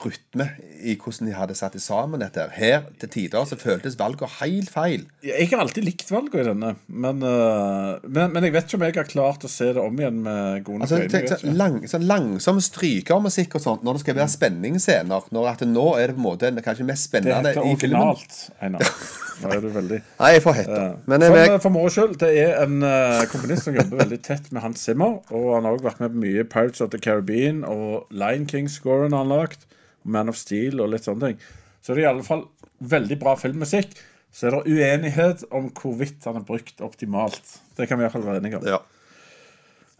[0.00, 0.46] rytme
[0.80, 2.20] i hvordan de hadde satt det sammen.
[2.22, 2.86] dette her.
[2.98, 5.04] Til tider så føltes valgene helt feil.
[5.22, 8.86] Jeg har alltid likt valgene i denne, men, uh, men, men jeg vet ikke om
[8.88, 11.12] jeg har klart å se det om igjen med gode Altså, øyne.
[11.12, 15.28] tenk, så, lang, sånn langsom strykermusikk og sånt når det skal være spenningsscener.
[15.30, 18.00] Når at nå er det på en måte kanskje mest Det spennende i filmen.
[18.00, 18.80] originalt, Einar.
[19.40, 20.80] Nå er du veldig Nei, jeg får hette.
[21.08, 24.20] Men Sånn, jeg, eh, for moro skyld, det er en eh, komponist som jobber veldig
[24.26, 25.18] tett med Hans Zimmer.
[25.32, 29.16] Og han har også vært med på mye Pirates of the Caribbean og Lion King-scoren
[29.16, 29.66] han har lagd.
[30.04, 31.42] Man of Steel og litt sånne ting.
[31.80, 32.46] Så det er i alle fall
[32.80, 33.96] veldig bra filmmusikk.
[34.32, 37.56] Så er det uenighet om hvorvidt han er brukt optimalt.
[37.76, 38.68] Det kan vi i hvert fall være enige om.
[38.68, 38.80] ja.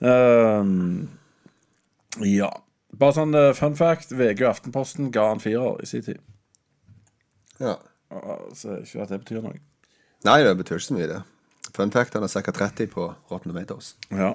[0.00, 1.08] Ehm,
[2.24, 2.50] ja.
[3.00, 4.14] Bare sånn eh, fun fact.
[4.16, 6.20] VG og Aftenposten ga han firer i sin tid.
[7.60, 7.78] ja.
[8.10, 9.58] Ah, Så ikke at det betyr noe.
[10.26, 11.20] Nei, det betyr ikke så mye, det.
[11.76, 12.52] Fun fact, han er ca.
[12.52, 13.94] 30 på Rotten Tomatoes.
[14.10, 14.34] Ja.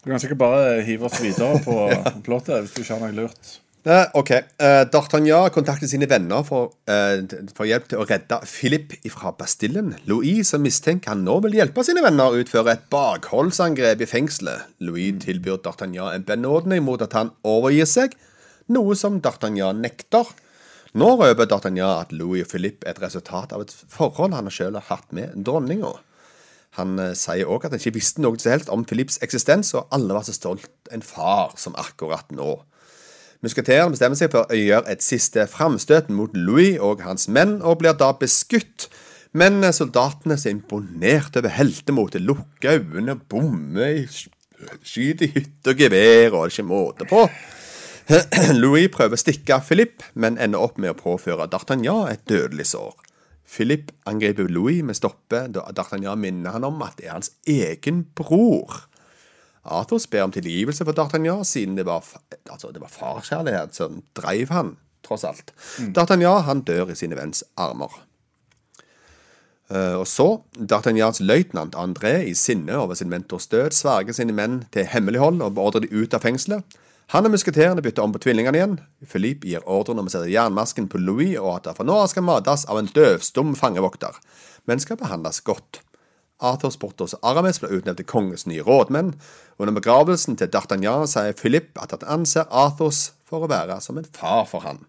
[0.00, 1.74] Du kan sikkert bare hive oss videre på
[2.26, 3.58] plottet hvis du ikke har noe lurt.
[3.88, 4.30] Eh, ok.
[4.60, 7.22] Eh, D'Artagnan kontakter sine venner for, eh,
[7.56, 9.94] for hjelp til å redde Philip fra Bastillen.
[10.08, 14.68] Louis, som mistenker han nå vil hjelpe sine venner, utfører et bakholdsangrep i fengselet.
[14.84, 18.16] Louis tilbyr D'Artagnan en benådning mot at han overgir seg,
[18.68, 20.28] noe som D'Artagnan nekter.
[20.98, 24.80] Nå røper D'Artagnan at Louis og Philip er et resultat av et forhold han selv
[24.80, 25.92] har hatt med dronninga.
[26.78, 29.86] Han eh, sier òg at han ikke visste noe som helst om Philips eksistens, og
[29.94, 32.56] alle var så stolt en far som akkurat nå.
[33.40, 37.80] Musketeren bestemmer seg for å gjøre et siste framstøt mot Louis og hans menn, og
[37.80, 38.90] blir da beskutt.
[39.30, 44.02] Men soldatene soldatene er så imponert over heltemotet, lukker øynene, bommer,
[44.82, 47.24] skyter i hytte og gevær, og det er ikke måte på.
[48.62, 52.72] Louis prøver å stikke av Philip, men ender opp med å påføre D'Artagnan et dødelig
[52.72, 52.96] sår.
[53.50, 58.02] Philip angriper Louis, med stoppe da D'Artagnan minner han om at det er hans egen
[58.18, 58.80] bror.
[59.62, 62.02] Athos ber om tilgivelse for D'Artagnan, siden det var,
[62.50, 64.74] altså, det var farskjærlighet som dreiv han,
[65.06, 65.54] tross alt.
[65.78, 67.94] D'Artagnan han dør i sine venns armer.
[69.70, 74.64] Eh, og så, D'Artagnans løytnant André, i sinne over sin mentors død, sverger sine menn
[74.74, 76.80] til hemmelighold og beordrer de ut av fengselet.
[77.10, 78.74] Han og musketerene bytter om på tvillingene igjen.
[79.10, 82.62] Philippe gir ordren om å sette jernmasken på Louis, og at fra nå skal mates
[82.70, 84.14] av en døvstum fangevokter,
[84.70, 85.80] men skal behandles godt.
[86.40, 89.10] Arthurs Portos Aramis ble utnevnt til kongens nye rådmenn.
[89.58, 94.06] Under begravelsen til D'Artagnan sier Philippe at han anser Arthurs for å være som en
[94.06, 94.84] far for han.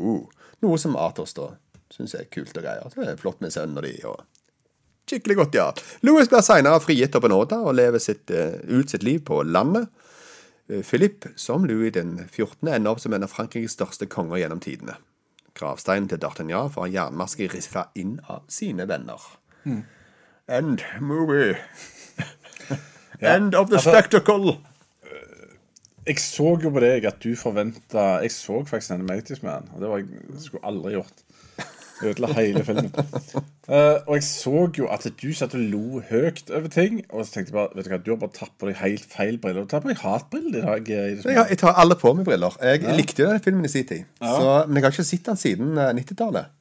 [0.00, 0.24] Uh,
[0.64, 1.52] noe som Athos da
[1.92, 2.88] syns er kult og greier.
[2.96, 3.92] Det er flott med sønnen og de.
[4.08, 4.24] og
[5.12, 5.68] Skikkelig godt, ja.
[6.08, 9.92] Louis blir senere frigitt og benåda og lever sitt, uh, ut sitt liv på landet.
[10.68, 14.62] Eh, Philip, som Louis den 14., ender opp som en av Frankrikes største konger gjennom
[14.64, 14.96] tidene.
[15.54, 19.20] Gravsteinen til D'Artagnan en jernmaske riffa inn av sine venner.
[20.48, 21.56] End movie.
[23.20, 24.58] End of the altså- spectacle.
[26.04, 29.88] Jeg så jo på deg at du forventa Jeg så faktisk Animatis Man, og det
[29.88, 31.23] var jeg det skulle jeg aldri gjort.
[32.10, 32.90] Ødela hele filmen.
[33.64, 37.38] Uh, og jeg så jo at du satt og lo høyt over ting, og så
[37.38, 39.64] tenkte jeg bare Vet du hva, du har bare tatt på deg helt feil briller.
[39.64, 40.90] Du tar på deg hatbriller i dag.
[40.90, 42.58] eh, i Jeg, jeg tar alle på meg briller.
[42.60, 44.04] Jeg likte jo den filmen i sin tid.
[44.20, 46.52] Så, men jeg har ikke sett den siden eh, 90-tallet.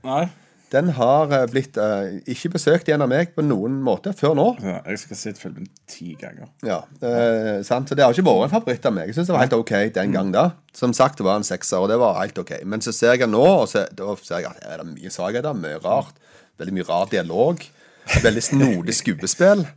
[0.73, 4.45] Den har eh, blitt uh, ikke besøkt igjen av meg på noen måte før nå.
[4.65, 6.49] Ja, jeg skal se filmen ti ganger.
[6.65, 7.91] Ja, uh, sant?
[7.91, 9.11] Så Det har ikke vært en favoritt av meg.
[9.11, 10.47] Jeg syns det var helt ok den gang da.
[10.73, 12.55] Som sagt, det var en sekser, og det var helt ok.
[12.65, 15.13] Men så ser jeg den nå, og så, da ser jeg at er det mye
[15.13, 16.17] svakheter, mye rart.
[16.61, 17.61] Veldig mye rar dialog.
[18.25, 19.67] Veldig snodig skuespill.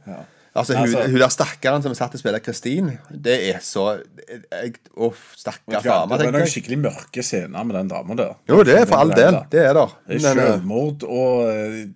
[0.57, 3.59] Altså, hun, Altså- hun der stakkaren som er satt til å spille Kristin, det er
[3.61, 3.86] så
[4.96, 8.34] Uff, stakkar dame, det er noen skikkelig mørke scener med den dama der.
[8.48, 9.40] Jo, det er for all del.
[9.52, 9.96] Det er der.
[10.09, 11.86] Det er selvmord og eh,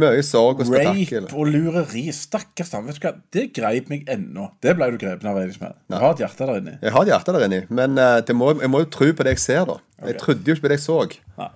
[0.00, 1.26] mye sorg og spetakkel.
[1.28, 2.06] rape og lureri.
[2.16, 2.88] Stakkars dame.
[2.88, 4.50] Vet du hva, det greip meg ennå.
[4.64, 5.74] Det ble du grepen av, Eidsmed.
[5.90, 6.76] Du har et hjerte der inni.
[6.82, 9.26] Jeg har et hjerte der inni, men eh, det må, jeg må jo tro på
[9.28, 9.78] det jeg ser, da.
[10.06, 11.00] Jeg trodde jo ikke på det jeg så.
[11.38, 11.50] Nei.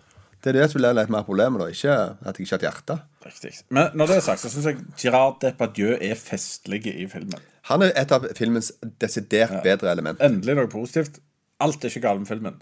[0.44, 1.70] Det er det som blir litt mer problemet, da.
[1.72, 1.92] Ikke
[2.28, 2.96] at jeg ikke har et hjerte.
[3.24, 3.52] Riktig.
[3.72, 7.40] Men når det er sagt, så syns jeg Girard Depardieu er festlig i filmen.
[7.70, 8.68] Han er et av filmens
[9.00, 10.20] desidert bedre element.
[10.20, 11.16] Endelig noe positivt.
[11.64, 12.58] Alt er ikke galt med filmen.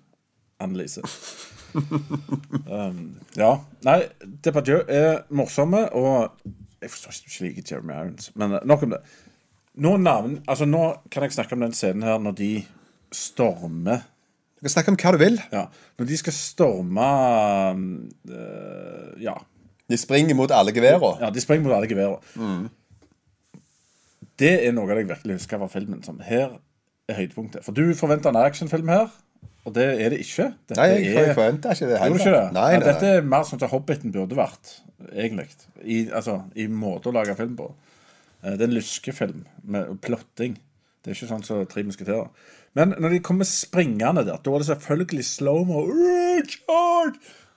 [0.63, 1.03] Annelise.
[2.71, 3.03] um,
[3.35, 3.51] ja.
[3.89, 3.99] Nei,
[4.47, 6.31] Depardieu er morsomme, og
[6.83, 9.03] Jeg forstår ikke du ikke liker Jeremy Irons, men eh, nok om det.
[9.83, 10.81] Nå, navn, altså, nå
[11.11, 12.49] kan jeg snakke om den scenen her når de
[13.15, 14.03] stormer
[14.63, 15.41] Du kan snakke om hva du vil.
[15.51, 15.65] Ja,
[15.99, 17.07] når de skal storme
[18.31, 19.35] øh, Ja.
[19.91, 21.19] De springer mot alle geværene.
[21.21, 22.71] Ja, de springer mot alle geværene.
[24.39, 26.01] Det er noe av det jeg virkelig husker fra filmen.
[26.07, 26.55] Som her
[27.11, 27.65] er høydepunktet.
[27.67, 29.11] For du forventer en actionfilm her,
[29.67, 30.49] og det er det ikke.
[30.71, 32.23] Dette Nei, jeg, jeg er, forventer ikke det Gjorde heller.
[32.23, 32.47] ikke det?
[32.57, 34.73] Nei, nei, nei, dette er mer sånn som Hobbiten burde vært,
[35.13, 35.49] egentlig.
[35.83, 37.69] I, altså, i måte å lage film på.
[38.43, 39.45] Eh, Det er en lyskefilm
[39.75, 40.57] med plotting.
[41.03, 42.31] Det er ikke sånn som Tre musketerer.
[42.79, 45.83] Men når de kommer springende der, da er det selvfølgelig slow-mo.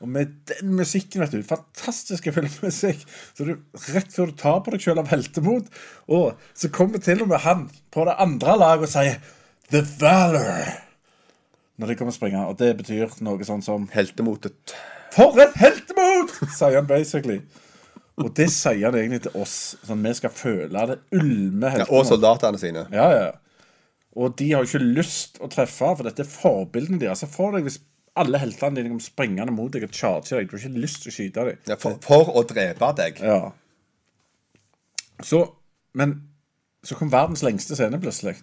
[0.03, 1.43] Og med den musikken, vet du.
[1.47, 3.05] Fantastiske filmmusikk.
[3.37, 3.53] Så du,
[3.93, 5.69] rett før du tar på deg selv av heltemot,
[6.11, 9.21] og så kommer til og med han på det andre laget og sier
[9.71, 10.81] The Valor.
[11.77, 12.47] når de kommer springende.
[12.51, 14.75] Og det betyr noe sånn som Heltemotet.
[15.15, 16.35] For et heltemot!
[16.51, 17.39] sier han basically.
[18.19, 19.75] Og det sier han egentlig til oss.
[19.87, 22.85] Sånn vi skal føle det ulme Ja, og soldatene sine.
[22.95, 23.31] Ja, ja.
[24.15, 27.19] Og de har jo ikke lyst å treffe, for dette er forbildene deres.
[27.25, 27.81] Se for deg hvis
[28.15, 30.47] alle heltene dine kommer springende mot deg og charger deg.
[30.47, 31.57] Du har ikke lyst til å skyte dem.
[31.67, 33.19] Ja, for, for å drepe deg.
[33.19, 33.41] Ja.
[35.23, 35.41] Så
[35.95, 36.15] Men
[36.85, 38.35] så kom verdens lengste scene plutselig.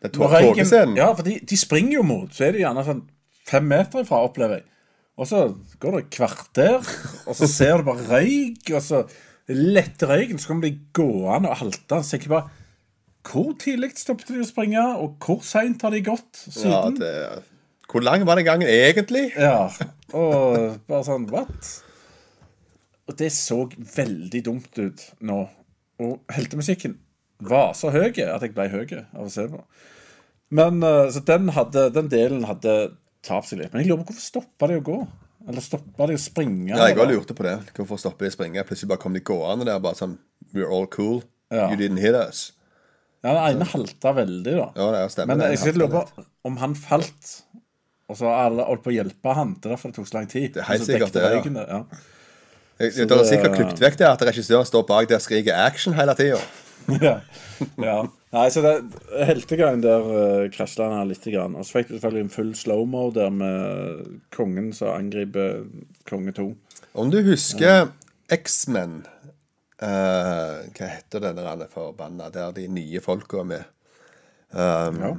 [0.00, 0.94] Det er tog- togescenen.
[0.96, 2.30] Ja, for de, de springer jo mot.
[2.32, 3.02] Så er de gjerne sånn
[3.48, 4.64] fem meter ifra, opplever jeg.
[5.18, 5.40] Og så
[5.82, 6.78] går det et kvarter,
[7.26, 9.00] og så ser du bare røyk, og så
[9.50, 11.98] lette røyken, så kommer de gående og halte.
[12.06, 12.46] Så jeg bare
[13.26, 16.98] Hvor tidlig stoppet de å springe, og hvor seint har de gått Ja, siden?
[17.00, 17.42] det,
[17.90, 19.32] hvor lang var den gangen egentlig?
[19.36, 19.68] Ja,
[20.14, 21.72] og bare sånn What?
[23.08, 23.62] Og det så
[23.96, 25.42] veldig dumt ut nå.
[25.98, 26.98] Og heltemusikken
[27.48, 29.62] var så høy at jeg ble høy av å se på.
[30.54, 32.74] Men eh, Så den, hadde, den delen hadde
[33.24, 33.72] tapt seg litt.
[33.72, 34.98] Men jeg lurer på hvorfor stoppa de å gå?
[35.48, 36.70] Eller stoppa de å springe?
[36.74, 37.56] Ja, jeg òg lurte på det.
[37.76, 38.64] Hvorfor stoppa de å springe?
[38.68, 40.18] Plutselig bare kom de gående der bare sånn
[40.52, 41.22] We're all cool.
[41.52, 41.70] Ja.
[41.72, 42.50] You didn't hit us.
[43.24, 44.66] Ja, Den ene halta veldig, da.
[44.78, 45.34] Ja, det stemmer.
[45.34, 47.32] Men jeg sitter lurer på om han falt,
[48.08, 49.56] og så har alle holdt på å hjelpe han.
[49.58, 50.52] Det er derfor det tok så lang tid.
[50.54, 51.66] Det er helt sikkert det, ja.
[51.66, 51.82] ja.
[52.78, 55.96] Jeg, det er sikkert klippet vekk det at regissøren står bak der og skriker action
[55.98, 56.38] hele tida.
[57.08, 57.16] ja.
[57.82, 57.98] ja.
[58.36, 58.74] Nei, så det
[59.26, 61.26] heltegreien der uh, krasja han litt.
[61.26, 61.56] Grann.
[61.58, 65.64] Og så fikk du selvfølgelig en full slow-mo der med kongen som angriper
[66.08, 66.48] konge 2.
[66.98, 67.90] Om du husker
[68.32, 69.02] X-Men
[69.82, 73.74] eh, Hva heter denne alle forbanna der de nye folka er med?
[74.52, 75.16] Um, Ja.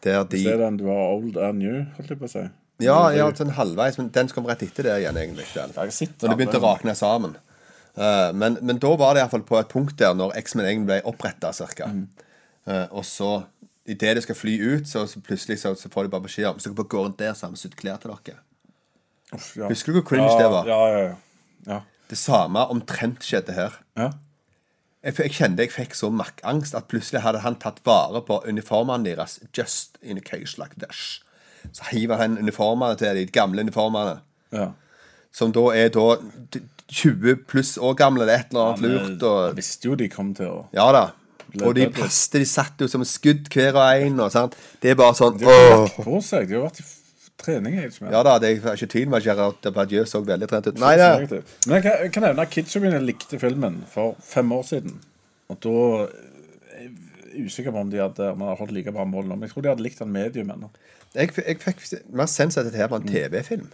[0.00, 2.46] Der de er den du har old and new, holdt jeg på å si.
[2.80, 5.44] Ja, ja, sånn halvveis, men den kom rett etter det igjen, egentlig.
[5.52, 5.74] Den.
[5.76, 7.34] Når de begynte å rakne sammen.
[7.98, 10.98] Uh, men, men da var det iallfall på et punkt der når X-Men egentlig ble
[11.10, 11.90] oppretta, ca.
[11.90, 12.06] Mm.
[12.94, 13.42] og så,
[13.84, 16.58] idet de skal fly ut, så, så plutselig så, så får de bare beskjed om
[16.62, 18.40] Så bare går rundt der, så har vi sydd klær til dere.
[19.34, 19.68] Uff, ja.
[19.68, 20.70] Husker du hvor cringe ja, det var?
[20.70, 21.16] Ja, ja, ja.
[21.66, 21.80] ja.
[22.10, 23.78] Det samme omtrent skjedde her.
[23.98, 24.10] ja.
[25.00, 29.06] Jeg, jeg kjente jeg fikk så makkangst at plutselig hadde han tatt vare på uniformene
[29.06, 29.38] deres.
[29.56, 31.22] Just in a case like this.
[31.72, 34.20] Så hiver han uniformene til de gamle uniformene.
[34.52, 34.72] ja.
[35.32, 36.18] Som da er da
[36.90, 39.22] 20 pluss år gamle det er et eller annet ja, lurt.
[39.22, 41.04] Og, visste jo de kom til å ja da.
[41.64, 44.20] Og de passet, de satt jo som skudd hver og en.
[44.20, 44.56] Og, sant?
[44.82, 45.84] Det er bare sånn De har åh.
[45.86, 46.50] lagt på seg.
[46.50, 46.86] De har vært i
[47.42, 47.76] trening.
[47.80, 50.78] Er- Ja da, det er ikke tvil om at Gerard Depardieu så veldig trent ut.
[50.80, 54.52] Nei, det, Men jeg kan, jeg kan nevne at kidsa mine likte filmen for fem
[54.52, 55.00] år siden.
[55.48, 55.74] Og da
[56.78, 56.88] er
[57.34, 59.34] jeg usikker på om de hadde, om de hadde holdt like bra mål nå.
[59.36, 60.70] Men jeg tror de hadde likt den medium ennå.
[61.14, 63.68] jeg, jeg fikk mer sens at dette her var en TV-film.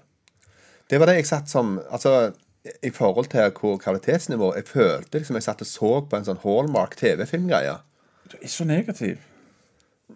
[0.91, 2.33] Det var det jeg satt som Altså,
[2.83, 6.39] i forhold til hvor kvalitetsnivå Jeg følte liksom jeg satt og så på en sånn
[6.45, 7.77] Hallmark TV-filmgreie.
[8.31, 9.19] Du er så negativ.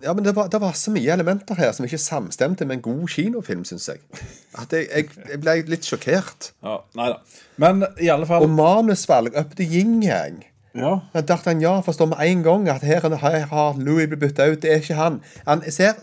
[0.02, 2.84] Ja, men det var, det var så mye elementer her som ikke samstemte med en
[2.84, 4.00] god kinofilm, syns jeg.
[4.56, 6.52] At jeg, jeg, jeg ble litt sjokkert.
[6.64, 7.18] Ja, nei da.
[7.60, 10.40] Men i alle fall Og manusvalg up to yin-yang.
[10.72, 11.00] Ja.
[11.12, 14.60] Ja, D'Artagnan forstår med en gang at her, her har Louis blitt bytta ut.
[14.62, 15.20] Det er ikke han.
[15.46, 15.98] Han ser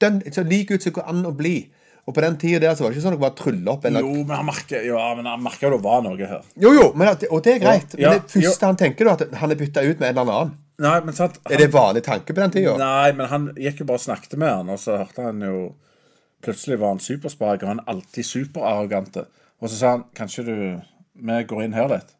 [0.00, 1.56] den, så lik ut som det går an å bli.
[2.04, 3.86] Og på den tida der så var det ikke sånn at du bare trylle opp
[3.88, 4.04] eller...
[4.04, 6.42] Jo, men han merker jo, ja, men han merker jo det var noe her.
[6.60, 7.96] Jo, jo, men at, og det er greit.
[7.96, 8.68] Ja, men det første jo.
[8.68, 10.52] han tenker, er at han er bytta ut med en eller annen.
[10.82, 12.74] Nei, men sant Er det vanlig tanke på den tida?
[12.80, 15.58] Nei, men han gikk jo bare og snakket med han, og så hørte han jo
[16.44, 19.22] Plutselig var han supersparker, og han er alltid superarrogante.
[19.64, 20.56] Og så sa han kanskje du
[21.14, 22.10] Vi går inn her litt.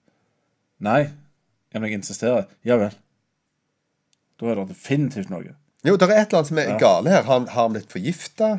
[0.80, 1.02] Nei.
[1.74, 2.46] Ja, men jeg insisterer.
[2.64, 2.94] Ja vel.
[4.40, 5.52] Da er det definitivt noe.
[5.84, 7.26] Jo, det er et eller annet som er gale her.
[7.26, 8.50] Har han, har han blitt forgifta?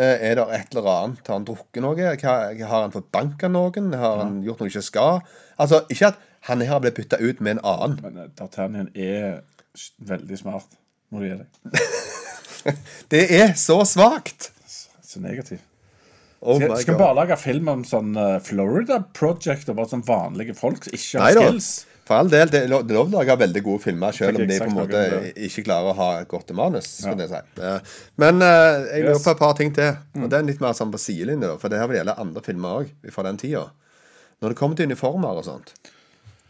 [0.00, 1.20] Er det et eller annet?
[1.26, 2.14] Har han drukket noe?
[2.22, 3.92] Har han fått banka noen?
[3.98, 5.20] Har han gjort noe han ikke skal?
[5.60, 7.98] Altså, ikke at han her ble bytta ut med en annen.
[8.04, 9.42] Men eh, D'Artagnan er
[10.08, 10.78] veldig smart,
[11.10, 11.80] du gi deg.
[13.12, 14.50] Det er så svakt!
[15.02, 15.64] Så negativt.
[16.40, 20.54] Oh Skal, skal bare lage film om sånn eh, Florida Project og bare sånn vanlige
[20.56, 21.42] folk som ikke har Nei da.
[21.50, 21.70] skills.
[22.10, 24.56] For all del, det er lov det å lage veldig gode filmer, selv om de
[24.58, 25.28] på en måte det?
[25.46, 26.88] ikke klarer å ha et godt manus.
[27.04, 27.12] Ja.
[27.14, 27.38] si.
[28.18, 29.20] Men uh, jeg lurer Yes.
[29.20, 29.26] Mm.
[29.28, 29.92] på et par ting til.
[30.18, 32.80] Og Det er litt mer sånn på sidelinja, for det her vil gjelde andre filmer
[32.80, 33.68] òg fra den tida.
[34.42, 35.70] Når det kommer til uniformer og sånt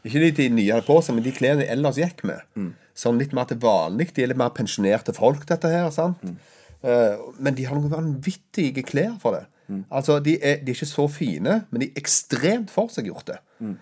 [0.04, 2.40] Ikke de, de nye hadde på seg, men de klærne de ellers gikk med.
[2.56, 2.70] Mm.
[2.96, 4.10] Sånn litt mer til vanlig.
[4.16, 5.90] De er litt mer pensjonerte folk, dette her.
[5.94, 6.22] sant?
[6.24, 6.38] Mm.
[6.80, 9.44] Uh, men de har noen vanvittige klær for det.
[9.68, 9.84] Mm.
[9.92, 13.36] Altså, de er, de er ikke så fine, men de er ekstremt forseggjorte.
[13.60, 13.76] Mm.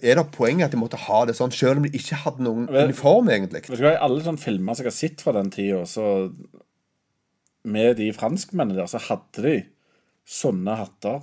[0.00, 2.68] Er det poenget at de måtte ha det sånn, selv om de ikke hadde noen
[2.70, 3.64] Vel- uniform, egentlig?
[3.68, 6.30] Vet du hva, I alle sånne filmer som jeg har sett fra den tida, så
[7.64, 9.54] Med de franskmennene der, så hadde de
[10.28, 11.22] sånne hatter,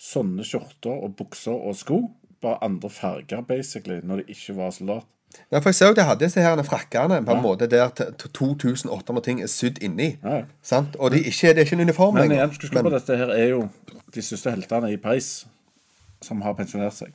[0.00, 1.98] sånne skjorter og bukser og sko.
[2.42, 5.04] Bare andre farger, basically, når de ikke var soldat.
[5.52, 8.08] Ja, for jeg ser jo de hadde disse her frakkene på en måte der t-
[8.18, 10.16] t- 2800 ting er sydd inni.
[10.24, 10.42] Ja, ja.
[10.62, 10.96] Sant?
[10.98, 12.36] Og de ikke, det er ikke en uniform Men lenger.
[12.40, 13.60] igjen, skal huske på dette her er jo
[14.14, 15.46] de største heltene i Paris
[16.22, 17.12] som har pensjonert seg.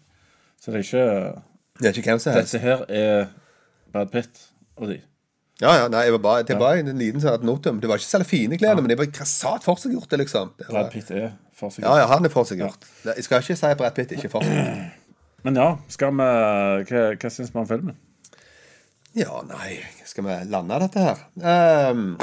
[0.61, 1.41] Så det er ikke
[1.81, 2.53] det er ikke hvem som helst.
[2.55, 3.25] Dette her er
[3.91, 4.45] Brad Pitt
[4.77, 5.01] og de.
[5.61, 7.77] Ja, ja, nei, jeg var bare, det var en liten sånn notum.
[7.83, 10.49] Det var ikke særlig fine klær, men det var grassat forseggjort, det, liksom.
[10.59, 11.83] Det Brad Pitt er for seg.
[11.83, 12.87] ja, ja, han er forseggjort.
[13.11, 15.01] Jeg skal ikke si Brad Pitt ikke forseggjort.
[15.45, 16.25] Men ja, skal vi
[16.89, 17.97] Hva, hva syns vi om filmen?
[19.15, 19.77] Ja, nei,
[20.09, 21.21] skal vi lande dette her?
[21.39, 22.15] Um,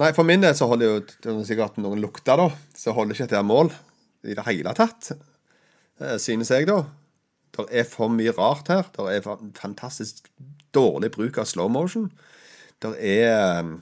[0.00, 2.48] nei, for min del så holder jo Det er sikkert noen lukter, da.
[2.74, 3.70] Så holder ikke dette mål
[4.26, 5.12] i det hele tatt.
[6.00, 6.80] eh, Synes jeg, da.
[7.54, 8.88] Det er for mye rart her.
[8.96, 9.28] Det er
[9.60, 10.26] fantastisk
[10.74, 12.10] dårlig bruk av slow motion.
[12.82, 13.76] Det er, ehm,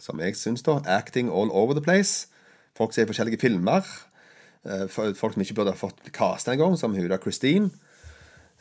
[0.00, 2.26] som jeg syns, da, acting all over the place.
[2.74, 3.84] Folk ser forskjellige filmer.
[4.66, 7.70] Eh, Folk som ikke burde ha fått casta engang, som Huda Christine.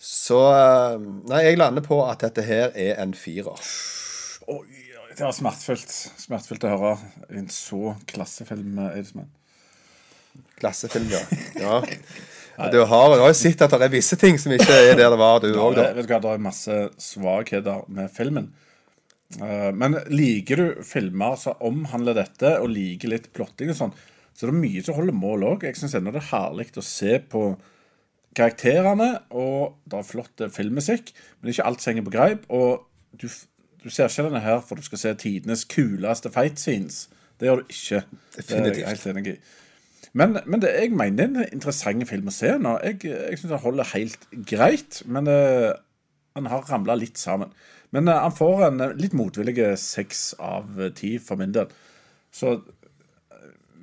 [0.02, 0.96] Så eh,
[1.30, 3.60] Nei, jeg lander på at dette her er en firer.
[4.52, 4.64] Oi,
[5.12, 6.94] det var smertefullt Smertefullt å høre
[7.38, 8.80] en så klassefilm.
[8.80, 9.30] eh, Eidsmann.
[10.62, 11.22] Klassefilm, ja.
[11.64, 11.82] ja.
[12.72, 15.10] Du har, du har jo sett at det er visse ting som ikke er der
[15.10, 15.88] det var, du òg, da.
[15.96, 18.52] vet du hva, det er masse svakheter med filmen.
[19.40, 23.96] Eh, men liker du filmer som omhandler dette, og liker litt plotting og sånn,
[24.42, 25.64] så det er mye som holder mål òg.
[25.68, 27.44] Jeg syns ennå det er herlig å se på
[28.34, 32.48] karakterene, og det er flott filmmusikk, men ikke alt som henger på greip.
[32.50, 32.88] Og
[33.22, 33.28] du,
[33.84, 37.04] du ser ikke denne her for du skal se tidenes kuleste fight scenes.
[37.38, 38.02] Det gjør du ikke.
[39.30, 39.38] I.
[40.18, 42.74] Men, men det, jeg mener det er en interessant film å se nå.
[42.82, 45.70] Jeg, jeg syns den holder helt greit, men eh,
[46.34, 47.54] han har ramla litt sammen.
[47.94, 51.70] Men eh, han får en eh, litt motvillig seks av eh, ti for min del.
[52.34, 52.78] Så eh,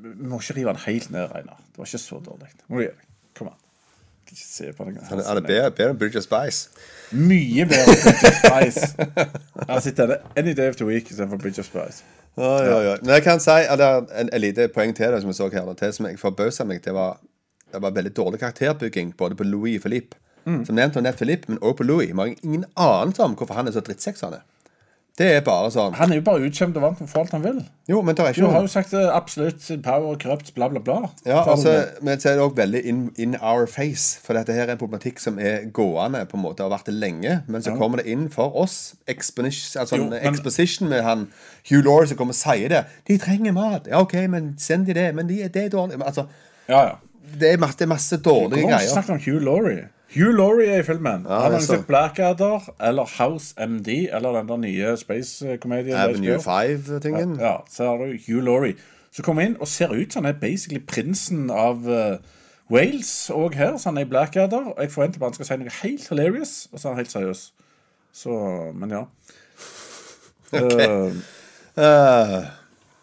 [0.02, 1.56] vi må ikke rive den helt ned, Reinar.
[1.70, 2.50] Det var ikke så dårlig.
[2.52, 3.08] Det Må du gjøre.
[3.38, 3.58] Kom an.
[4.28, 4.98] Ikke se på den.
[5.08, 6.68] Han er bedre bedre enn Bridge of Spice.
[7.12, 8.92] Mye bedre enn Bridge of Spice.
[9.08, 12.04] Jeg har sett denne any day of the week istedenfor Bridge of Spice.
[12.36, 12.98] Oi, oi, oi.
[13.02, 15.38] Men jeg kan si at det er en, en lite poeng til det som jeg
[15.40, 16.84] så her, til som jeg forbausa meg.
[16.84, 17.18] Det var,
[17.72, 20.20] det var veldig dårlig karakterbygging både på Louis og Philippe.
[20.48, 22.08] Som nevnt og nett Philippe, men også på Louis.
[22.08, 24.38] Vi har ingen anelse om hvorfor han er så drittseksende.
[25.18, 27.42] Det er bare sånn Han er jo bare utkjent og vant til å alt han
[27.42, 27.56] vil.
[27.90, 30.78] Jo, men det er Du noen- har jo sagt eh, absolutt power, corrupt, bla, bla,
[30.78, 31.10] bla.
[31.26, 32.02] Ja, Tar du altså, det?
[32.06, 34.20] men så er det òg veldig in, in our face.
[34.22, 36.94] For dette her er en problematikk som er gående på en måte, har vært det
[36.94, 37.42] lenge.
[37.48, 38.94] Men så kommer det inn for oss.
[39.08, 41.26] Exposition, altså Jo, en men- exposition med han
[41.68, 42.84] Hugh Laurie som kommer og sier det.
[43.08, 43.88] De trenger mat.
[43.90, 45.14] Ja, OK, men send de det.
[45.14, 45.98] Men de, det er dårlig.
[45.98, 46.26] Men, Altså,
[46.68, 46.94] Ja, ja.
[47.38, 48.94] det er masse, det er masse dårlige Hvorfor har ikke greier.
[49.02, 49.88] snakket om Hugh Laurie?
[50.14, 51.26] Hugh Laurie er i filmen.
[51.28, 51.66] Ja, han har så.
[51.66, 55.96] sett Blackadder eller House MD eller den der nye space-komedien.
[55.96, 57.40] Avenue 5-tingen.
[57.40, 58.74] Ja, så har du Hugh Laurie.
[59.12, 62.16] Som kommer inn og ser ut som han er basically prinsen av uh,
[62.70, 63.76] Wales òg her.
[63.76, 64.72] Så han er i Blackadder.
[64.76, 67.12] Og jeg forventer bare han skal si noe helt hilarious, og så er han helt
[67.12, 67.44] seriøs.
[68.12, 68.38] Så,
[68.74, 69.04] men ja.
[70.62, 70.88] okay.
[70.88, 71.12] Uh,
[71.76, 72.40] uh,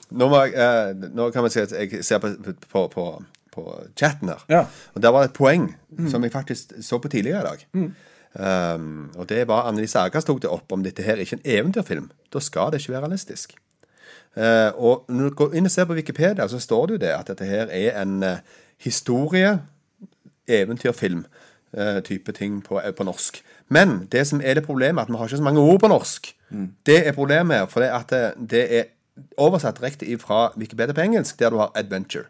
[0.10, 2.34] nå, må jeg, nå kan vi si at jeg ser på,
[2.72, 3.10] på, på,
[3.56, 3.64] på
[3.98, 4.44] chatten her.
[4.52, 4.66] Ja.
[4.94, 5.70] Og der var det et poeng
[6.12, 7.94] som jeg faktisk så på tidligere i dag.
[8.36, 11.52] Um, og det var Annelise Agas tok det opp om dette her ikke er en
[11.60, 12.10] eventyrfilm.
[12.34, 13.56] Da skal det ikke være realistisk.
[14.36, 17.14] Uh, og når du går inn og ser på Wikipedia, så står det jo det
[17.16, 18.44] at dette her er en uh,
[18.84, 19.60] historie,
[20.48, 21.26] eventyrfilm,
[21.78, 23.44] eh, type ting på, eh, på norsk.
[23.70, 25.88] Men det som er det problemet, er at vi har ikke så mange ord på
[25.88, 26.36] norsk.
[26.86, 28.84] Det er problemet her, for det, det er
[29.38, 32.24] oversatt direkte fra Wikipedia på engelsk, der du har adventure.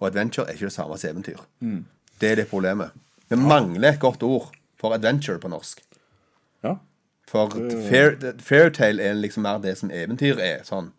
[0.00, 1.40] Og adventure er ikke det samme som eventyr.
[2.20, 2.90] Det er det problemet.
[3.28, 5.82] Vi mangler et godt ord for adventure på norsk.
[6.64, 6.74] ja.
[7.26, 7.50] For
[7.88, 10.92] fair, fairytale er liksom mer det som eventyr er, sånn,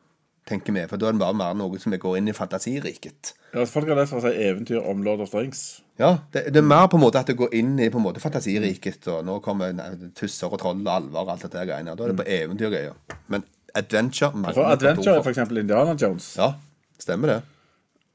[0.47, 0.81] tenker vi.
[0.91, 3.31] For da er det bare mer noe som går inn i fantasiriket.
[3.53, 5.61] ja folk har lest for å si eventyr om Lord of the Rings.
[5.97, 8.03] Ja, det, det er mer på en måte at det går inn i på en
[8.03, 9.71] måte fantasiriket, og nå kommer
[10.19, 11.95] tusser og troll og alver og alt dette greiene.
[11.95, 12.99] Da er det på eventyrgreier.
[13.31, 15.31] Men adventure For Adventure er for.
[15.31, 15.51] f.eks.
[15.63, 16.33] Indiana Jones.
[16.37, 16.51] Ja,
[16.99, 17.41] stemmer det.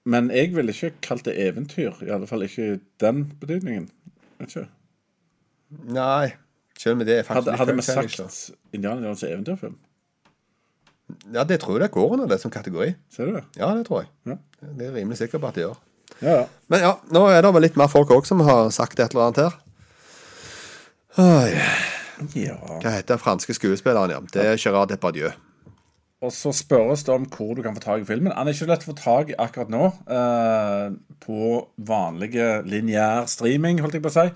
[0.04, 2.00] Men jeg ville ikke kalt det eventyr.
[2.02, 3.86] I alle fall ikke den betydningen.
[4.40, 4.66] Vet ikke.
[5.94, 6.32] Nei,
[6.78, 9.78] selv om det er faktisk Hadde, hadde vi sagt Indiana Jones er eventyrfilm?
[11.32, 12.92] Ja, det tror jeg det går under det som kategori.
[13.12, 13.44] Ser du det?
[13.56, 14.10] Ja, det tror jeg.
[14.26, 14.36] Ja.
[14.78, 15.78] Det er rimelig sikker på at det gjør.
[16.20, 16.44] Ja, ja.
[16.72, 19.28] Men ja, nå er det vel litt mer folk òg som har sagt et eller
[19.28, 19.56] annet her.
[21.22, 21.52] Oi,
[22.40, 22.56] ja.
[22.80, 24.20] hva heter den franske skuespilleren, ja?
[24.32, 25.32] Det er Gerard Depardieu.
[26.22, 28.30] Og så spørres det om hvor du kan få tak i filmen.
[28.30, 30.92] Den er ikke lett å få tak i akkurat nå eh,
[31.24, 31.46] på
[31.82, 34.28] vanlige lineær streaming, holdt jeg på å si.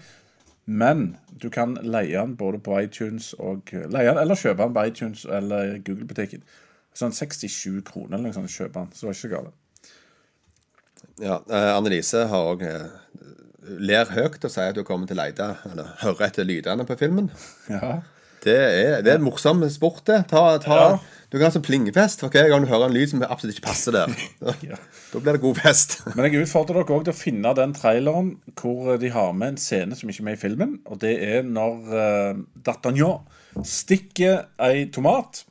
[0.66, 4.86] Men du kan leie den både på iTunes og leie den, eller kjøpe den på
[4.90, 6.42] iTunes eller Google-butikken.
[6.96, 8.90] Sånn 67 kroner eller noe sånt kjøpe den.
[8.90, 9.62] Så det var ikke galt.
[11.22, 12.88] Ja, eh, Annelise har òg eh,
[13.78, 16.98] ler høyt og sier at hun kommer til å leite, eller høre etter lydene på
[16.98, 17.30] filmen.
[17.70, 18.00] Ja.
[18.42, 20.24] Det er, det er en morsom sport, det.
[20.30, 20.98] Ta, ta, Ja.
[21.26, 23.66] Du kan ha sånn plingefest for hver gang du hører en lyd som absolutt ikke
[23.66, 24.12] passer der.
[25.12, 25.98] Da blir det god fest.
[26.14, 29.58] Men jeg utfordrer dere òg til å finne den traileren hvor de har med en
[29.60, 30.76] scene som ikke er med i filmen.
[30.86, 33.26] Og det er når uh, D'Artagnan
[33.66, 35.42] stikker ei tomat.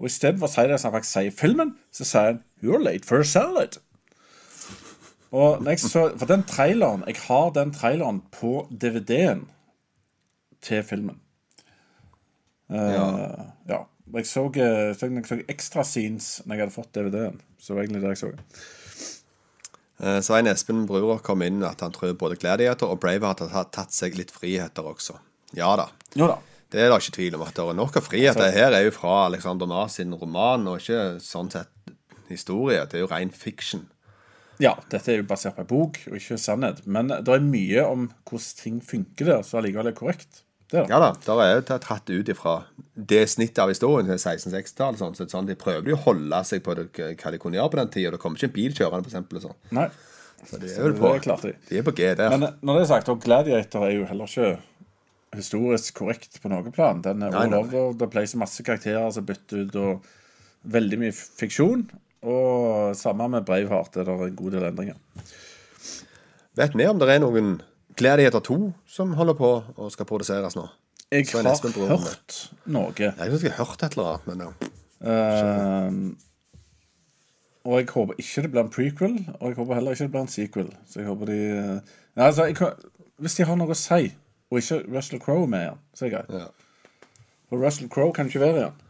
[0.00, 2.80] Og istedenfor å si det som han faktisk sier i filmen, så sier han 'You're
[2.80, 3.80] late for a salad'.
[5.30, 9.46] Og så, For den traileren Jeg har den traileren på DVD-en
[10.62, 11.20] til filmen.
[12.70, 13.06] Uh, Ja.
[13.68, 13.84] ja.
[14.10, 17.40] Jeg så, eh, så jeg så ekstra scenes når jeg hadde fått DVD-en.
[17.60, 18.30] Så var egentlig det jeg så.
[20.00, 23.92] Eh, Svein Espen Bruer kom inn at han tror både Gladiator og Braveheart har tatt
[23.94, 25.18] seg litt friheter også.
[25.56, 25.90] Ja da.
[26.16, 26.38] Jo da.
[26.70, 28.52] Det er da ikke tvil om at det er nok av friheter.
[28.54, 31.94] Her er jo fra Alexander Nas sin roman, og ikke sånn sett
[32.30, 32.84] historie.
[32.86, 33.88] Det er jo ren fiction.
[34.62, 36.84] Ja, dette er jo basert på en bok, og ikke sannhet.
[36.86, 40.44] Men det er mye om hvordan ting funker der, så allikevel er korrekt.
[40.70, 40.86] Det er.
[40.92, 42.60] Ja da, der er jo tatt ut ifra
[42.94, 45.00] det snittet av historien til 1660-tallet.
[45.00, 47.72] Sånn, så sånn, de prøver jo å holde seg på det, hva de kunne gjøre
[47.72, 48.12] på den tida.
[48.14, 49.42] Det kommer ikke en bil kjørende, for eksempel.
[49.42, 49.58] Sånn.
[49.76, 49.88] Nei.
[50.46, 51.12] Så de er vel på.
[51.42, 51.54] De.
[51.68, 52.32] De er på G der.
[52.32, 54.52] Men eh, når det er sagt, og Gladiator er jo heller ikke
[55.36, 57.02] historisk korrekt på noe plan.
[57.04, 61.84] Den er all over det place, masse karakterer som bytter ut, og veldig mye fiksjon.
[62.30, 64.98] Og samme med Braveheart, er det en god del endringer.
[66.58, 67.54] Vet vi om det er noen
[68.00, 70.66] Gladiator 2 som holder på og skal produseres nå?
[71.10, 71.42] Jeg har
[71.90, 72.36] hørt
[72.70, 72.92] noe.
[72.96, 74.50] Jeg synes jeg har hørt et eller annet, men ja.
[75.00, 75.92] Uh,
[77.64, 80.24] og jeg håper ikke det blir en prequel, og jeg håper heller ikke det blir
[80.24, 80.70] en sequel.
[80.88, 82.56] Så jeg håper de Nei, altså, jeg,
[83.20, 84.08] Hvis de har noe å si,
[84.50, 86.30] og ikke Russell Crowe er med igjen, så er det greit.
[86.40, 87.06] Ja.
[87.50, 88.80] For Russell Crowe kan ikke være igjen.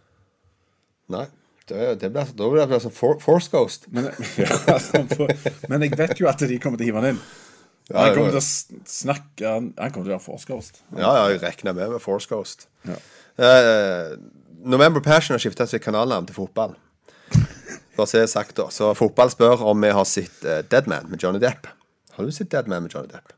[1.11, 1.27] Nei.
[1.71, 3.87] Det, det blir, da blir det sånn For, Force Ghost.
[3.95, 4.09] Men,
[4.41, 7.21] ja, altså, for- men jeg vet jo at de kommer til å hive han inn.
[7.91, 10.84] Ja, Han kommer til å snakke Han, kommer til å være forskerhost.
[10.95, 12.68] Ja, ja, jeg regner med med Force Ghost.
[12.86, 12.99] Ja.
[13.41, 14.14] Eh,
[14.62, 16.76] November Passion har skifta sitt kanalnavn til fotball.
[17.97, 21.22] For å se sagt da Så fotball spør om vi har sett uh, Deadman med
[21.22, 21.68] Johnny Depp.
[22.16, 23.34] Har du sett Deadman med Johnny Depp?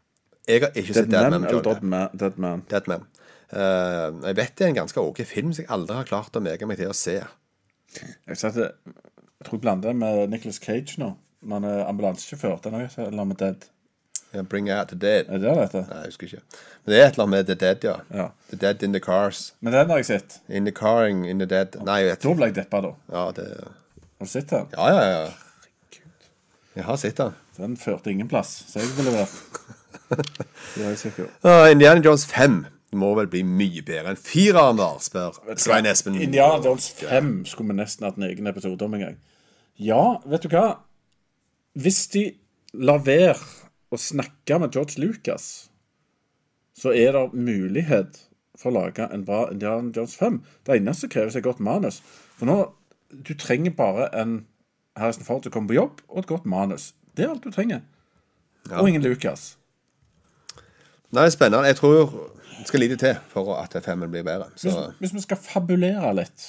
[0.49, 1.83] Jeg har ikke Dead sett Deadman Man med Johnny Depp.
[1.83, 2.17] Man?
[2.19, 2.65] Dead Man.
[2.71, 3.07] Deadman.
[3.53, 6.45] Uh, jeg vet det er en ganske ok film som jeg aldri har klart å
[6.45, 7.19] mege meg til å se.
[7.93, 11.15] Jeg, setter, jeg tror jeg blander med Nicholas Cage nå.
[11.43, 12.61] Når han er ambulansesjåfør.
[12.63, 13.65] Den er eller med Dead.
[14.33, 15.29] Ja, Bring Out the Dead.
[15.29, 15.85] Er det det det heter?
[15.89, 16.61] Nei, jeg husker ikke.
[16.85, 17.97] Men det er et eller annet med The Dead, ja.
[18.17, 18.27] Ja.
[18.51, 19.55] The Dead in the Cars.
[19.61, 20.41] Men den har jeg sett.
[20.49, 21.77] In the Caring in the Dead.
[21.85, 22.93] Nei, jeg vet Da ble jeg deppa, da.
[23.13, 24.67] Ja, det Har du sett den?
[24.77, 26.01] Ja, ja, ja.
[26.77, 27.35] Jeg har sett den.
[27.59, 29.35] Den førte ingen plass, så jeg ville vært
[30.13, 31.49] Det er jeg sikker på.
[31.49, 32.63] Uh, Indiana Jones 5
[32.97, 36.17] må vel bli mye bedre enn fireren andre», spør Svein Espen.
[36.21, 39.19] Indiana Jones 5 skulle vi nesten hatt en egen episode om en gang.
[39.81, 40.67] Ja, vet du hva?
[41.81, 42.27] Hvis de
[42.73, 43.37] lar være
[43.97, 45.49] å snakke med George Lucas,
[46.79, 48.23] så er det mulighet
[48.59, 50.39] for å lage en bra Indiana Jones 5.
[50.67, 52.03] Det eneste som kreves, er godt manus.
[52.39, 52.61] For nå
[53.13, 54.47] Du trenger bare en
[54.97, 56.95] Harrison Ford til å komme på jobb, og et godt manus.
[57.13, 57.83] Det er alt du trenger.
[58.71, 59.59] Og ingen Lucas.
[61.13, 61.69] Nei, spennende.
[61.69, 61.99] Jeg tror
[62.57, 64.49] det skal lite til for at femmen blir bedre.
[64.55, 66.47] Hvis, Så hvis vi skal fabulere litt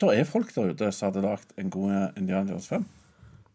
[0.00, 2.84] Da er folk der ute som hadde lagd en god Indiana Jones 5.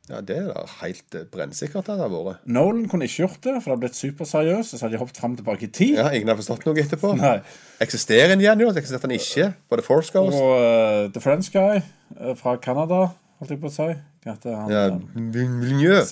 [0.05, 2.43] ja, det er da helt eh, brennsikkert det har vært.
[2.45, 4.75] Nolan kunne ikke gjort det, for det hadde blitt superseriøst.
[4.75, 5.95] Og så hadde de hoppet fram og tilbake i tid.
[5.97, 7.15] Ja, Ingen har forstått noe etterpå.
[7.21, 7.39] Nei.
[7.81, 8.69] Eksisterer Indiana jo?
[8.69, 9.47] Eksisterte han ikke?
[9.69, 10.37] På The Force Ghost?
[10.37, 13.07] Og uh, The French Guy uh, fra Canada,
[13.41, 13.89] holdt jeg på å si.
[14.25, 14.69] Hette han?
[14.73, 14.85] Ja,
[15.15, 16.05] Villeneuve.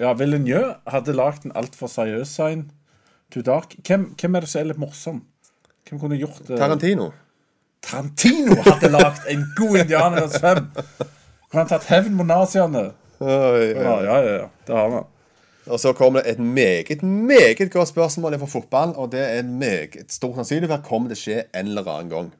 [0.00, 2.68] Ja, Villeneuve hadde lagd en altfor seriøs sign.
[3.32, 3.74] to Dark.
[3.84, 5.24] Hvem, hvem er det som er litt morsom?
[5.88, 6.60] Hvem kunne gjort det?
[6.60, 7.10] Tarantino.
[7.84, 10.64] Tarantino hadde lagd en god indianer Jones 5.
[11.48, 12.90] Kunne han tatt hevn mot naziene?
[13.20, 14.34] Oi, Ja, ja, ja.
[14.42, 14.48] ja.
[14.66, 15.04] Det har vi.
[15.68, 19.58] Og så kommer det et meget, meget godt spørsmål fra fotball, og det er en
[19.58, 22.30] meget stor sannsynlighet kommer det skje en eller annen gang.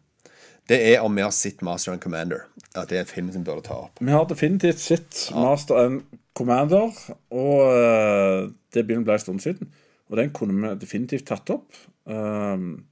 [0.68, 2.44] Det er om vi har sett Master and Commander.
[2.76, 4.00] At det er en film som burde ta opp.
[4.00, 6.02] Vi har definitivt sett Master and
[6.36, 6.92] Commander,
[7.30, 9.72] og eh, det begynner å bli en stund siden.
[10.08, 11.72] Og den kunne vi definitivt tatt opp.
[12.04, 12.84] Um,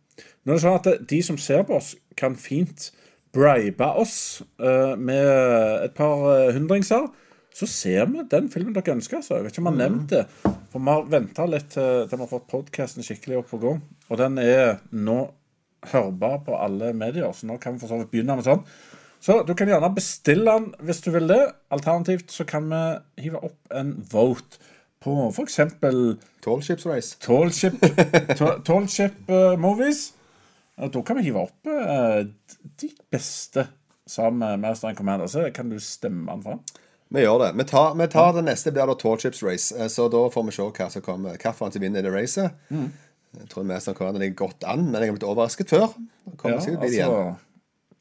[0.44, 2.90] nå er det sånn at de som ser på oss, kan fint
[3.36, 7.08] bribe oss eh, med et par uh, hundringser.
[7.56, 9.22] Så ser vi den filmen dere ønsker.
[9.24, 10.24] Så jeg vet ikke om vi har nevnt det.
[10.72, 13.72] For vi har venta litt til vi har fått podkasten skikkelig opp og gå.
[14.10, 15.22] Og den er nå
[15.86, 18.64] hørbar på alle medier, så nå kan vi for så vidt begynne med sånn.
[19.22, 21.40] Så du kan gjerne bestille den hvis du vil det.
[21.72, 22.82] Alternativt så kan vi
[23.24, 24.60] hive opp en vote
[25.02, 25.58] på f.eks.
[26.44, 27.16] Tall Ships Race.
[27.24, 27.80] Tallship
[28.36, 30.10] Tall- Tallship uh, Movies.
[30.76, 32.20] Og Da kan vi hive opp uh,
[32.82, 33.64] de beste
[34.06, 35.30] sammen med Master and Commander.
[35.30, 36.60] Så kan du stemme den fram.
[37.14, 37.52] Vi gjør det.
[37.60, 39.70] Vi tar, vi tar det neste blir det Tall Chips Race.
[39.78, 41.36] Eh, Så da får vi se hva som kommer.
[41.38, 42.50] Hvilken som vinner det racet.
[43.36, 45.90] Jeg tror mest av hverandre ligger godt an, men jeg har blitt overrasket før.
[46.36, 47.10] Kommer Ja, sikkert bli igjen.
[47.10, 47.36] altså,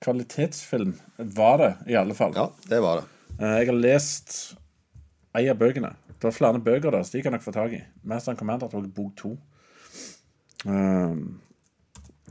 [0.06, 0.94] kvalitetsfilm
[1.36, 2.34] var det, i alle fall.
[2.36, 3.06] Ja, det var det.
[3.40, 4.56] Eh, Jeg har lest
[5.36, 5.94] ei av bøkene.
[6.16, 7.84] Det var flere bøker der, så de kan dere få tak i.
[8.04, 9.38] Master and Commander tok bok to.
[10.66, 11.42] Um,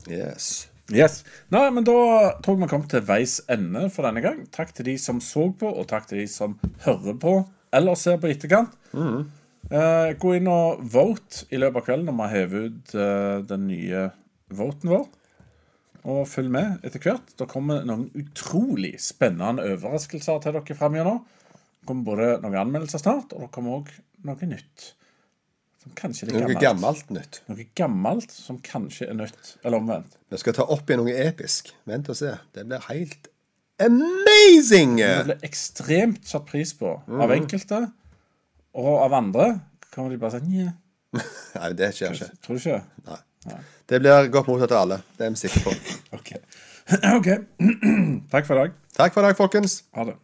[0.09, 0.67] Yes.
[0.93, 1.23] Yes.
[1.53, 1.95] Nei, men da
[2.43, 4.43] tror jeg vi kom til veis ende for denne gang.
[4.53, 7.39] Takk til de som så på, og takk til de som hører på
[7.75, 8.75] eller ser på etterkant.
[9.65, 13.37] Eh, gå inn og vote i løpet av kvelden når vi har hevet ut eh,
[13.49, 14.03] den nye
[14.53, 15.07] voten vår.
[16.05, 17.33] Og følg med etter hvert.
[17.33, 21.23] Det kommer noen utrolig spennende overraskelser til dere framover.
[21.81, 23.89] Det kommer både noen anmeldelser snart, og det kommer òg
[24.25, 24.91] noe nytt.
[25.85, 27.09] Som kanskje er Noe gammelt.
[27.13, 27.41] nytt.
[27.51, 29.51] Noe gammelt som kanskje er nytt.
[29.63, 30.17] Eller omvendt.
[30.33, 31.69] Vi skal ta opp igjen noe episk.
[31.85, 32.31] Vent og se.
[32.57, 33.29] Det blir helt
[33.85, 34.97] amazing!
[34.97, 37.83] Det blir ekstremt satt pris på av enkelte,
[38.75, 39.47] og av andre
[39.93, 40.73] kommer de bare si Nja,
[41.59, 42.29] Nei, det skjer ikke.
[42.43, 42.81] tror du ikke?
[43.05, 43.59] Nei.
[43.87, 44.97] Det blir godt mottatt av alle.
[45.15, 45.75] Det er vi sikre på.
[46.17, 46.31] OK.
[47.13, 47.37] okay.
[48.33, 48.73] Takk for i dag.
[48.97, 49.83] Takk for i dag, folkens.
[49.95, 50.17] Ha det.